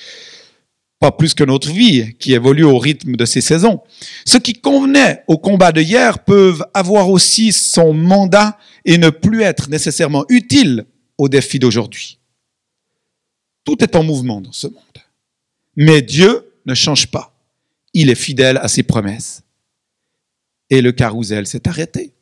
pas 0.99 1.11
plus 1.11 1.33
que 1.33 1.43
notre 1.43 1.71
vie 1.71 2.15
qui 2.17 2.33
évolue 2.33 2.63
au 2.63 2.77
rythme 2.77 3.15
de 3.15 3.25
ces 3.25 3.41
saisons. 3.41 3.81
Ce 4.25 4.37
qui 4.37 4.53
convenait 4.53 5.23
au 5.27 5.37
combat 5.37 5.71
de 5.71 5.81
hier 5.81 6.19
peuvent 6.23 6.65
avoir 6.73 7.09
aussi 7.09 7.51
son 7.51 7.93
mandat 7.93 8.57
et 8.85 8.97
ne 8.97 9.09
plus 9.09 9.41
être 9.41 9.69
nécessairement 9.69 10.25
utile 10.29 10.85
aux 11.17 11.29
défis 11.29 11.59
d'aujourd'hui. 11.59 12.19
Tout 13.63 13.83
est 13.83 13.95
en 13.95 14.03
mouvement 14.03 14.41
dans 14.41 14.51
ce 14.51 14.67
monde. 14.67 14.81
Mais 15.75 16.01
Dieu 16.01 16.51
ne 16.65 16.73
change 16.73 17.07
pas 17.07 17.35
il 17.95 18.09
est 18.09 18.15
fidèle 18.15 18.57
à 18.57 18.67
ses 18.67 18.83
promesses. 18.83 19.41
Et 20.69 20.81
le 20.81 20.91
carrousel 20.91 21.47
s'est 21.47 21.67
arrêté. 21.67 22.13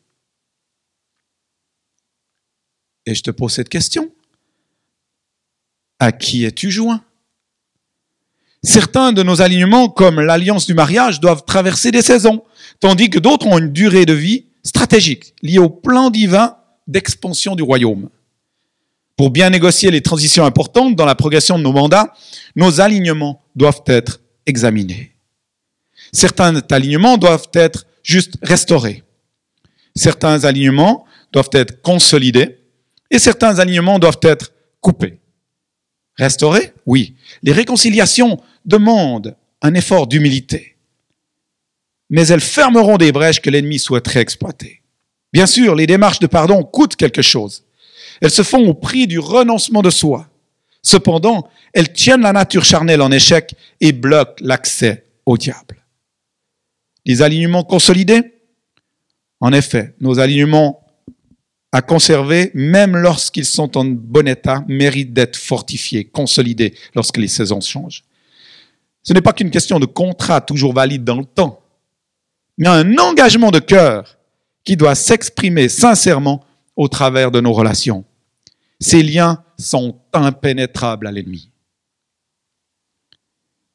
Et 3.05 3.15
je 3.15 3.23
te 3.23 3.31
pose 3.31 3.53
cette 3.53 3.69
question. 3.69 4.13
À 5.99 6.11
qui 6.11 6.45
es-tu 6.45 6.69
joint? 6.69 7.03
Certains 8.63 9.11
de 9.11 9.23
nos 9.23 9.41
alignements, 9.41 9.89
comme 9.89 10.21
l'alliance 10.21 10.65
du 10.65 10.73
mariage, 10.73 11.19
doivent 11.19 11.43
traverser 11.45 11.91
des 11.91 12.01
saisons, 12.01 12.43
tandis 12.79 13.09
que 13.09 13.19
d'autres 13.19 13.45
ont 13.45 13.57
une 13.57 13.73
durée 13.73 14.05
de 14.05 14.13
vie 14.13 14.45
stratégique 14.63 15.33
liée 15.41 15.59
au 15.59 15.69
plan 15.69 16.09
divin 16.09 16.55
d'expansion 16.87 17.55
du 17.55 17.63
royaume. 17.63 18.09
Pour 19.17 19.31
bien 19.31 19.49
négocier 19.49 19.91
les 19.91 20.01
transitions 20.01 20.45
importantes 20.45 20.95
dans 20.95 21.05
la 21.05 21.15
progression 21.15 21.57
de 21.57 21.63
nos 21.63 21.73
mandats, 21.73 22.13
nos 22.55 22.79
alignements 22.79 23.43
doivent 23.55 23.83
être 23.85 24.21
examinés. 24.45 25.11
Certains 26.13 26.61
alignements 26.71 27.17
doivent 27.17 27.49
être 27.53 27.85
juste 28.01 28.35
restaurés. 28.41 29.03
Certains 29.95 30.45
alignements 30.45 31.05
doivent 31.31 31.49
être 31.51 31.81
consolidés 31.81 32.59
et 33.11 33.19
certains 33.19 33.59
alignements 33.59 33.99
doivent 33.99 34.19
être 34.23 34.51
coupés. 34.79 35.19
Restaurés 36.17 36.73
Oui. 36.85 37.15
Les 37.41 37.51
réconciliations 37.51 38.41
demandent 38.65 39.35
un 39.61 39.73
effort 39.73 40.07
d'humilité, 40.07 40.75
mais 42.09 42.27
elles 42.27 42.41
fermeront 42.41 42.97
des 42.97 43.11
brèches 43.11 43.41
que 43.41 43.49
l'ennemi 43.49 43.79
souhaiterait 43.79 44.21
exploiter. 44.21 44.81
Bien 45.31 45.47
sûr, 45.47 45.75
les 45.75 45.87
démarches 45.87 46.19
de 46.19 46.27
pardon 46.27 46.63
coûtent 46.63 46.95
quelque 46.95 47.21
chose. 47.21 47.63
Elles 48.21 48.29
se 48.29 48.43
font 48.43 48.67
au 48.67 48.73
prix 48.73 49.07
du 49.07 49.19
renoncement 49.19 49.81
de 49.81 49.89
soi. 49.89 50.27
Cependant, 50.83 51.49
elles 51.73 51.91
tiennent 51.91 52.21
la 52.21 52.33
nature 52.33 52.65
charnelle 52.65 53.01
en 53.01 53.11
échec 53.11 53.55
et 53.81 53.93
bloquent 53.93 54.35
l'accès 54.41 55.05
au 55.25 55.37
diable. 55.37 55.83
Les 57.05 57.21
alignements 57.21 57.63
consolidés? 57.63 58.33
En 59.39 59.51
effet, 59.51 59.95
nos 59.99 60.19
alignements 60.19 60.82
à 61.73 61.81
conserver, 61.81 62.51
même 62.53 62.95
lorsqu'ils 62.95 63.45
sont 63.45 63.77
en 63.77 63.83
bon 63.83 64.27
état, 64.27 64.63
méritent 64.67 65.11
d'être 65.11 65.35
fortifiés, 65.35 66.05
consolidés 66.05 66.75
lorsque 66.93 67.17
les 67.17 67.27
saisons 67.27 67.61
changent. 67.61 68.03
Ce 69.01 69.11
n'est 69.11 69.21
pas 69.21 69.33
qu'une 69.33 69.49
question 69.49 69.79
de 69.79 69.87
contrat 69.87 70.39
toujours 70.39 70.73
valide 70.73 71.03
dans 71.03 71.17
le 71.17 71.25
temps, 71.25 71.61
mais 72.59 72.67
un 72.67 72.97
engagement 72.99 73.49
de 73.49 73.57
cœur 73.57 74.17
qui 74.63 74.77
doit 74.77 74.93
s'exprimer 74.93 75.67
sincèrement 75.67 76.45
au 76.75 76.87
travers 76.87 77.31
de 77.31 77.41
nos 77.41 77.53
relations. 77.53 78.05
Ces 78.79 79.01
liens 79.01 79.43
sont 79.57 79.97
impénétrables 80.13 81.07
à 81.07 81.11
l'ennemi. 81.11 81.49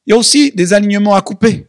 Il 0.06 0.10
y 0.10 0.14
a 0.14 0.16
aussi 0.16 0.52
des 0.52 0.72
alignements 0.72 1.16
à 1.16 1.20
couper. 1.20 1.66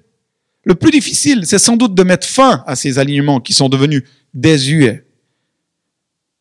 Le 0.64 0.76
plus 0.76 0.92
difficile, 0.92 1.48
c'est 1.48 1.58
sans 1.58 1.76
doute 1.76 1.96
de 1.96 2.04
mettre 2.04 2.28
fin 2.28 2.64
à 2.68 2.76
ces 2.76 3.00
alignements 3.00 3.40
qui 3.40 3.54
sont 3.54 3.68
devenus 3.68 4.04
désuets. 4.36 5.09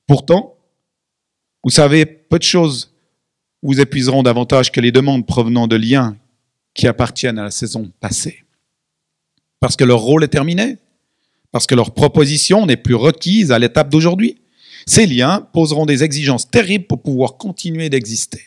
Pourtant, 0.08 0.56
vous 1.62 1.70
savez, 1.70 2.06
peu 2.06 2.38
de 2.38 2.44
choses 2.44 2.94
vous 3.62 3.78
épuiseront 3.78 4.22
davantage 4.22 4.72
que 4.72 4.80
les 4.80 4.90
demandes 4.90 5.26
provenant 5.26 5.66
de 5.66 5.76
liens 5.76 6.16
qui 6.72 6.86
appartiennent 6.86 7.38
à 7.38 7.44
la 7.44 7.50
saison 7.50 7.92
passée. 8.00 8.44
Parce 9.60 9.76
que 9.76 9.84
leur 9.84 10.00
rôle 10.00 10.24
est 10.24 10.28
terminé, 10.28 10.78
parce 11.52 11.66
que 11.66 11.74
leur 11.74 11.92
proposition 11.92 12.64
n'est 12.64 12.78
plus 12.78 12.94
requise 12.94 13.52
à 13.52 13.58
l'étape 13.58 13.90
d'aujourd'hui. 13.90 14.40
Ces 14.86 15.06
liens 15.06 15.46
poseront 15.52 15.84
des 15.84 16.02
exigences 16.04 16.50
terribles 16.50 16.86
pour 16.86 17.02
pouvoir 17.02 17.36
continuer 17.36 17.90
d'exister. 17.90 18.44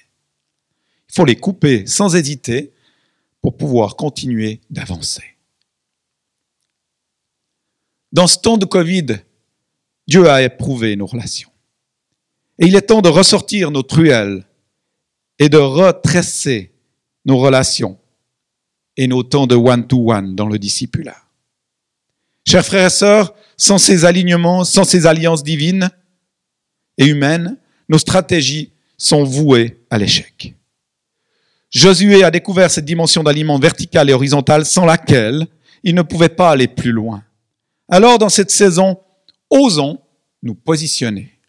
Il 1.10 1.14
faut 1.14 1.26
les 1.26 1.36
couper 1.36 1.86
sans 1.86 2.16
hésiter 2.16 2.72
pour 3.42 3.56
pouvoir 3.56 3.98
continuer 3.98 4.62
d'avancer. 4.72 5.36
Dans 8.12 8.28
ce 8.28 8.40
temps 8.40 8.58
de 8.58 8.66
Covid, 8.66 9.18
Dieu 10.08 10.28
a 10.28 10.42
éprouvé 10.42 10.96
nos 10.96 11.06
relations. 11.06 11.51
Et 12.62 12.68
il 12.68 12.76
est 12.76 12.84
temps 12.84 13.02
de 13.02 13.10
ressortir 13.10 13.72
nos 13.72 13.82
truelles 13.82 14.46
et 15.40 15.50
de 15.50 15.58
retresser 15.58 16.72
nos 17.26 17.38
relations 17.38 17.98
et 18.96 19.08
nos 19.08 19.24
temps 19.24 19.48
de 19.48 19.56
one-to-one 19.56 20.36
dans 20.36 20.46
le 20.46 20.60
discipulat. 20.60 21.18
Chers 22.48 22.66
frères 22.66 22.86
et 22.86 22.92
sœurs, 22.92 23.34
sans 23.58 23.80
ces 23.80 24.06
alignements, 24.06 24.64
sans 24.64 24.84
ces 24.84 25.08
alliances 25.08 25.44
divines 25.44 25.90
et 27.00 27.08
humaines, 27.08 27.58
nos 27.90 27.98
stratégies 27.98 28.72
sont 28.96 29.24
vouées 29.24 29.84
à 29.90 29.98
l'échec. 29.98 30.54
Josué 31.72 32.24
a 32.24 32.30
découvert 32.30 32.70
cette 32.70 32.86
dimension 32.86 33.24
d'aliment 33.24 33.58
vertical 33.58 34.08
et 34.10 34.14
horizontal 34.14 34.66
sans 34.66 34.86
laquelle 34.86 35.48
il 35.84 35.96
ne 35.96 36.04
pouvait 36.04 36.30
pas 36.30 36.52
aller 36.52 36.68
plus 36.68 36.92
loin. 36.92 37.24
Alors, 37.90 38.20
dans 38.20 38.30
cette 38.30 38.52
saison, 38.52 39.00
osons 39.50 40.00
nous 40.44 40.54
positionner. 40.54 41.41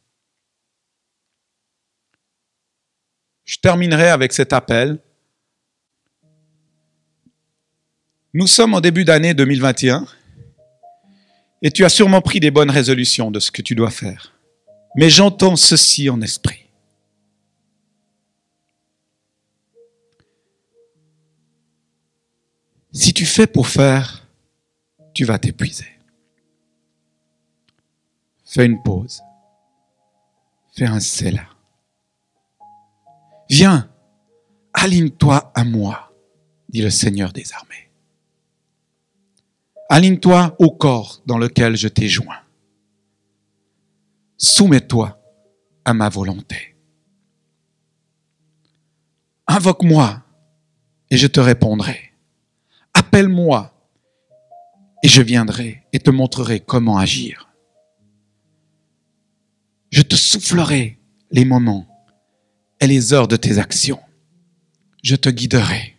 Je 3.52 3.58
terminerai 3.58 4.08
avec 4.08 4.32
cet 4.32 4.54
appel. 4.54 4.98
Nous 8.32 8.46
sommes 8.46 8.72
au 8.72 8.80
début 8.80 9.04
d'année 9.04 9.34
2021 9.34 10.06
et 11.60 11.70
tu 11.70 11.84
as 11.84 11.90
sûrement 11.90 12.22
pris 12.22 12.40
des 12.40 12.50
bonnes 12.50 12.70
résolutions 12.70 13.30
de 13.30 13.40
ce 13.40 13.50
que 13.50 13.60
tu 13.60 13.74
dois 13.74 13.90
faire. 13.90 14.32
Mais 14.96 15.10
j'entends 15.10 15.56
ceci 15.56 16.08
en 16.08 16.22
esprit. 16.22 16.64
Si 22.90 23.12
tu 23.12 23.26
fais 23.26 23.46
pour 23.46 23.68
faire, 23.68 24.26
tu 25.12 25.26
vas 25.26 25.38
t'épuiser. 25.38 25.92
Fais 28.46 28.64
une 28.64 28.82
pause. 28.82 29.20
Fais 30.74 30.86
un 30.86 31.00
cela. 31.00 31.51
Viens, 33.52 33.86
aligne-toi 34.72 35.52
à 35.54 35.62
moi, 35.62 36.10
dit 36.70 36.80
le 36.80 36.88
Seigneur 36.88 37.34
des 37.34 37.52
armées. 37.52 37.90
Aligne-toi 39.90 40.56
au 40.58 40.70
corps 40.70 41.20
dans 41.26 41.36
lequel 41.36 41.76
je 41.76 41.88
t'ai 41.88 42.08
joint. 42.08 42.40
Soumets-toi 44.38 45.20
à 45.84 45.92
ma 45.92 46.08
volonté. 46.08 46.76
Invoque-moi 49.46 50.22
et 51.10 51.18
je 51.18 51.26
te 51.26 51.40
répondrai. 51.40 52.14
Appelle-moi 52.94 53.70
et 55.02 55.08
je 55.08 55.20
viendrai 55.20 55.82
et 55.92 55.98
te 55.98 56.08
montrerai 56.08 56.60
comment 56.60 56.96
agir. 56.96 57.50
Je 59.90 60.00
te 60.00 60.16
soufflerai 60.16 60.98
les 61.30 61.44
moments 61.44 61.91
et 62.82 62.86
les 62.88 63.12
heures 63.12 63.28
de 63.28 63.36
tes 63.36 63.58
actions. 63.58 64.00
Je 65.02 65.14
te 65.14 65.28
guiderai. 65.28 65.96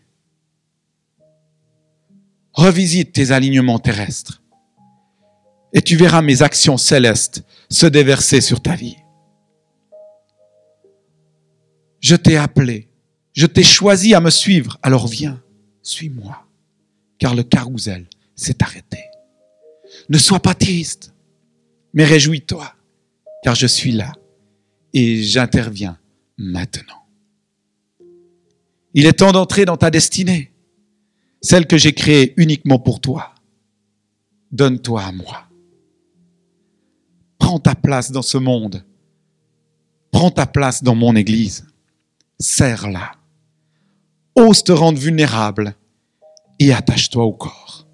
Revisite 2.52 3.14
tes 3.14 3.32
alignements 3.32 3.80
terrestres 3.80 4.44
et 5.74 5.82
tu 5.82 5.96
verras 5.96 6.22
mes 6.22 6.44
actions 6.44 6.78
célestes 6.78 7.44
se 7.70 7.88
déverser 7.88 8.42
sur 8.42 8.62
ta 8.62 8.76
vie. 8.76 8.98
Je 12.02 12.16
t'ai 12.16 12.36
appelé, 12.36 12.90
je 13.32 13.46
t'ai 13.46 13.64
choisi 13.64 14.14
à 14.14 14.20
me 14.20 14.30
suivre, 14.30 14.78
alors 14.84 15.08
viens, 15.08 15.42
suis-moi, 15.82 16.46
car 17.18 17.34
le 17.34 17.44
carrousel 17.44 18.08
s'est 18.36 18.62
arrêté. 18.62 19.00
Ne 20.10 20.18
sois 20.18 20.42
pas 20.42 20.54
triste, 20.54 21.14
mais 21.94 22.04
réjouis-toi, 22.04 22.76
car 23.42 23.56
je 23.56 23.68
suis 23.68 23.94
là 23.94 24.12
et 24.94 25.24
j'interviens 25.24 25.98
maintenant. 26.44 27.04
Il 28.94 29.06
est 29.06 29.14
temps 29.14 29.32
d'entrer 29.32 29.66
dans 29.66 29.78
ta 29.78 29.90
destinée, 29.90 30.54
celle 31.42 31.68
que 31.68 31.78
j'ai 31.78 31.94
créée 31.94 32.34
uniquement 32.38 32.80
pour 32.80 33.02
toi. 33.02 33.34
Donne-toi 34.52 35.02
à 35.02 35.12
moi. 35.12 35.48
Prends 37.40 37.60
ta 37.60 37.76
place 37.76 38.12
dans 38.12 38.22
ce 38.22 38.38
monde. 38.38 38.86
Prends 40.12 40.32
ta 40.32 40.46
place 40.46 40.84
dans 40.84 40.96
mon 40.96 41.16
Église. 41.16 41.66
Serre-la. 42.40 43.14
Ose 44.36 44.64
te 44.64 44.72
rendre 44.72 45.00
vulnérable 45.00 45.76
et 46.60 46.72
attache-toi 46.72 47.24
au 47.24 47.34
corps. 47.34 47.88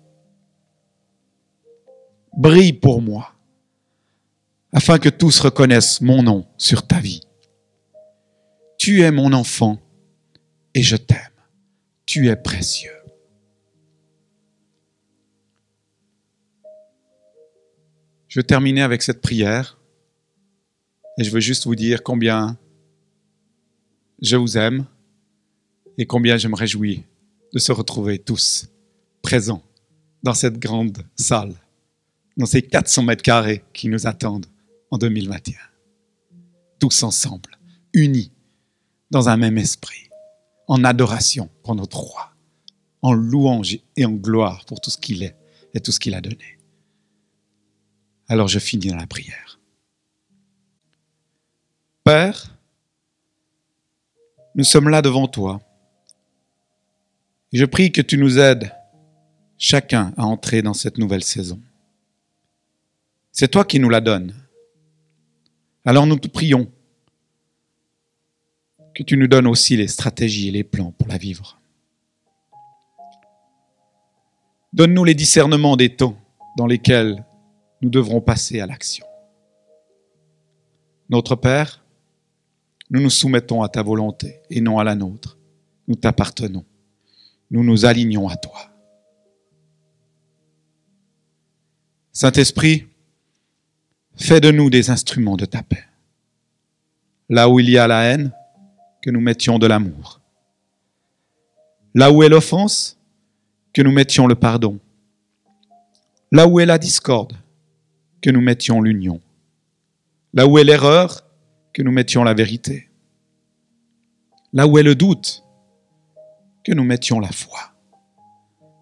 Brille 2.37 2.73
pour 2.73 3.01
moi, 3.01 3.33
afin 4.71 4.99
que 4.99 5.09
tous 5.09 5.39
reconnaissent 5.39 6.01
mon 6.01 6.23
nom 6.23 6.45
sur 6.57 6.85
ta 6.85 6.99
vie. 6.99 7.21
Tu 8.79 9.01
es 9.01 9.11
mon 9.11 9.33
enfant 9.33 9.77
et 10.73 10.81
je 10.81 10.95
t'aime. 10.95 11.19
Tu 12.05 12.29
es 12.29 12.35
précieux. 12.37 12.95
Je 18.29 18.39
vais 18.39 18.43
terminer 18.43 18.81
avec 18.81 19.01
cette 19.01 19.21
prière 19.21 19.77
et 21.17 21.25
je 21.25 21.29
veux 21.29 21.41
juste 21.41 21.65
vous 21.65 21.75
dire 21.75 22.03
combien 22.03 22.57
je 24.21 24.37
vous 24.37 24.57
aime 24.57 24.85
et 25.97 26.05
combien 26.05 26.37
je 26.37 26.47
me 26.47 26.55
réjouis 26.55 27.03
de 27.53 27.59
se 27.59 27.73
retrouver 27.73 28.17
tous 28.17 28.69
présents 29.21 29.63
dans 30.23 30.33
cette 30.33 30.57
grande 30.57 30.99
salle, 31.17 31.53
dans 32.37 32.45
ces 32.45 32.61
400 32.61 33.03
mètres 33.03 33.23
carrés 33.23 33.61
qui 33.73 33.89
nous 33.89 34.07
attendent 34.07 34.45
en 34.89 34.97
2021. 34.97 35.57
Tous 36.79 37.03
ensemble, 37.03 37.57
unis 37.93 38.31
dans 39.11 39.29
un 39.29 39.37
même 39.37 39.57
esprit, 39.57 40.09
en 40.67 40.83
adoration 40.83 41.49
pour 41.63 41.75
notre 41.75 41.97
roi, 41.97 42.31
en 43.01 43.13
louange 43.13 43.79
et 43.95 44.05
en 44.05 44.11
gloire 44.11 44.65
pour 44.65 44.79
tout 44.81 44.89
ce 44.89 44.97
qu'il 44.97 45.23
est 45.23 45.35
et 45.73 45.79
tout 45.79 45.91
ce 45.91 45.99
qu'il 45.99 46.13
a 46.15 46.21
donné. 46.21 46.59
Alors 48.27 48.47
je 48.47 48.59
finis 48.59 48.87
dans 48.87 48.95
la 48.95 49.07
prière. 49.07 49.59
Père, 52.03 52.55
nous 54.55 54.63
sommes 54.63 54.89
là 54.89 55.01
devant 55.01 55.27
toi. 55.27 55.61
Je 57.51 57.65
prie 57.65 57.91
que 57.91 58.01
tu 58.01 58.17
nous 58.17 58.37
aides 58.37 58.71
chacun 59.57 60.13
à 60.17 60.23
entrer 60.25 60.61
dans 60.61 60.73
cette 60.73 60.97
nouvelle 60.97 61.23
saison. 61.23 61.59
C'est 63.31 63.49
toi 63.49 63.65
qui 63.65 63.79
nous 63.79 63.89
la 63.89 64.01
donnes. 64.01 64.35
Alors 65.85 66.05
nous 66.05 66.19
te 66.19 66.27
prions 66.27 66.71
que 68.93 69.03
tu 69.03 69.17
nous 69.17 69.27
donnes 69.27 69.47
aussi 69.47 69.77
les 69.77 69.87
stratégies 69.87 70.49
et 70.49 70.51
les 70.51 70.63
plans 70.63 70.91
pour 70.91 71.07
la 71.07 71.17
vivre. 71.17 71.59
Donne-nous 74.73 75.03
les 75.03 75.15
discernements 75.15 75.75
des 75.75 75.95
temps 75.95 76.17
dans 76.57 76.67
lesquels 76.67 77.25
nous 77.81 77.89
devrons 77.89 78.21
passer 78.21 78.59
à 78.59 78.67
l'action. 78.67 79.05
Notre 81.09 81.35
Père, 81.35 81.83
nous 82.89 83.01
nous 83.01 83.09
soumettons 83.09 83.63
à 83.63 83.69
ta 83.69 83.81
volonté 83.81 84.41
et 84.49 84.61
non 84.61 84.77
à 84.79 84.83
la 84.83 84.95
nôtre. 84.95 85.37
Nous 85.87 85.95
t'appartenons. 85.95 86.65
Nous 87.49 87.63
nous 87.63 87.85
alignons 87.85 88.27
à 88.27 88.35
toi. 88.35 88.69
Saint-Esprit, 92.11 92.85
fais 94.15 94.41
de 94.41 94.51
nous 94.51 94.69
des 94.69 94.89
instruments 94.89 95.37
de 95.37 95.45
ta 95.45 95.63
paix. 95.63 95.85
Là 97.29 97.49
où 97.49 97.59
il 97.59 97.69
y 97.69 97.77
a 97.77 97.87
la 97.87 98.03
haine, 98.03 98.31
que 99.01 99.09
nous 99.09 99.21
mettions 99.21 99.59
de 99.59 99.67
l'amour. 99.67 100.19
Là 101.95 102.11
où 102.11 102.23
est 102.23 102.29
l'offense, 102.29 102.97
que 103.73 103.81
nous 103.81 103.91
mettions 103.91 104.27
le 104.27 104.35
pardon. 104.35 104.79
Là 106.31 106.47
où 106.47 106.59
est 106.59 106.65
la 106.65 106.77
discorde, 106.77 107.33
que 108.21 108.29
nous 108.29 108.41
mettions 108.41 108.81
l'union. 108.81 109.21
Là 110.33 110.45
où 110.45 110.57
est 110.57 110.63
l'erreur, 110.63 111.25
que 111.73 111.81
nous 111.81 111.91
mettions 111.91 112.23
la 112.23 112.33
vérité. 112.33 112.89
Là 114.53 114.67
où 114.67 114.77
est 114.77 114.83
le 114.83 114.95
doute, 114.95 115.43
que 116.63 116.73
nous 116.73 116.83
mettions 116.83 117.19
la 117.19 117.31
foi. 117.31 117.73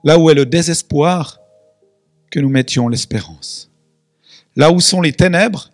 Là 0.04 0.18
où 0.18 0.30
est 0.30 0.34
le 0.34 0.46
désespoir, 0.46 1.40
que 2.32 2.40
nous 2.40 2.50
mettions 2.50 2.88
l'espérance. 2.88 3.72
Là 4.56 4.72
où 4.72 4.80
sont 4.80 5.02
les 5.02 5.14
ténèbres, 5.14 5.70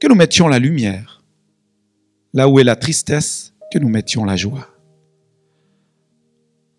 que 0.00 0.06
nous 0.06 0.14
mettions 0.14 0.48
la 0.48 0.58
lumière. 0.58 1.22
Là 2.34 2.48
où 2.48 2.60
est 2.60 2.64
la 2.64 2.76
tristesse, 2.76 3.54
que 3.70 3.78
nous 3.78 3.88
mettions 3.88 4.24
la 4.24 4.36
joie. 4.36 4.68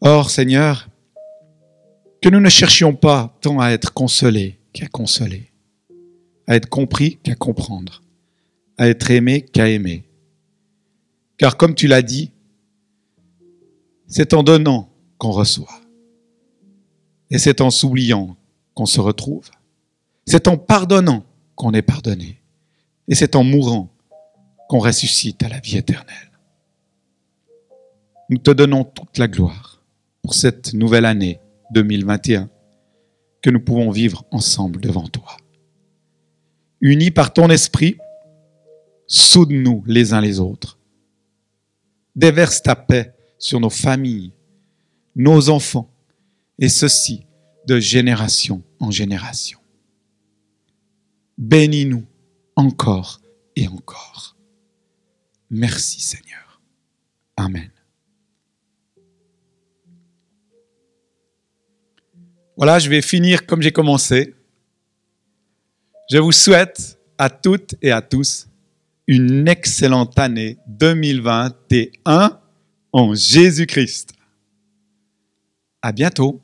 Or, 0.01 0.29
Seigneur, 0.29 0.89
que 2.21 2.29
nous 2.29 2.39
ne 2.39 2.49
cherchions 2.49 2.93
pas 2.93 3.37
tant 3.41 3.59
à 3.59 3.69
être 3.69 3.93
consolés 3.93 4.59
qu'à 4.73 4.87
consoler, 4.87 5.51
à 6.47 6.55
être 6.55 6.69
compris 6.69 7.17
qu'à 7.17 7.35
comprendre, 7.35 8.01
à 8.77 8.87
être 8.87 9.11
aimé 9.11 9.41
qu'à 9.41 9.69
aimer. 9.69 10.05
Car 11.37 11.57
comme 11.57 11.75
tu 11.75 11.87
l'as 11.87 12.01
dit, 12.01 12.31
c'est 14.07 14.33
en 14.33 14.43
donnant 14.43 14.89
qu'on 15.17 15.31
reçoit. 15.31 15.79
Et 17.29 17.37
c'est 17.37 17.61
en 17.61 17.69
s'oubliant 17.69 18.35
qu'on 18.73 18.85
se 18.85 18.99
retrouve. 18.99 19.49
C'est 20.25 20.47
en 20.47 20.57
pardonnant 20.57 21.23
qu'on 21.55 21.73
est 21.73 21.81
pardonné. 21.81 22.41
Et 23.07 23.15
c'est 23.15 23.35
en 23.35 23.43
mourant 23.43 23.89
qu'on 24.67 24.79
ressuscite 24.79 25.43
à 25.43 25.49
la 25.49 25.59
vie 25.59 25.77
éternelle. 25.77 26.28
Nous 28.29 28.37
te 28.37 28.51
donnons 28.51 28.83
toute 28.83 29.17
la 29.17 29.27
gloire 29.27 29.81
pour 30.21 30.35
cette 30.35 30.73
nouvelle 30.73 31.05
année 31.05 31.39
2021 31.71 32.49
que 33.41 33.49
nous 33.49 33.59
pouvons 33.59 33.89
vivre 33.89 34.23
ensemble 34.31 34.79
devant 34.79 35.07
toi. 35.07 35.37
Unis 36.81 37.11
par 37.11 37.33
ton 37.33 37.49
esprit, 37.49 37.97
soude-nous 39.07 39.83
les 39.87 40.13
uns 40.13 40.21
les 40.21 40.39
autres. 40.39 40.77
Déverse 42.15 42.61
ta 42.61 42.75
paix 42.75 43.13
sur 43.39 43.59
nos 43.59 43.69
familles, 43.69 44.33
nos 45.15 45.49
enfants, 45.49 45.89
et 46.59 46.69
ceci 46.69 47.25
de 47.67 47.79
génération 47.79 48.61
en 48.79 48.91
génération. 48.91 49.59
Bénis-nous 51.37 52.05
encore 52.55 53.21
et 53.55 53.67
encore. 53.67 54.35
Merci 55.49 56.01
Seigneur. 56.01 56.61
Amen. 57.37 57.71
Voilà, 62.59 62.77
je 62.77 62.89
vais 62.89 63.01
finir 63.01 63.45
comme 63.45 63.61
j'ai 63.61 63.71
commencé. 63.71 64.35
Je 66.11 66.17
vous 66.17 66.33
souhaite 66.33 66.99
à 67.17 67.29
toutes 67.29 67.75
et 67.81 67.89
à 67.89 68.01
tous 68.01 68.49
une 69.07 69.47
excellente 69.47 70.19
année 70.19 70.57
2021 70.67 72.37
en 72.91 73.15
Jésus-Christ. 73.15 74.11
À 75.81 75.93
bientôt. 75.93 76.41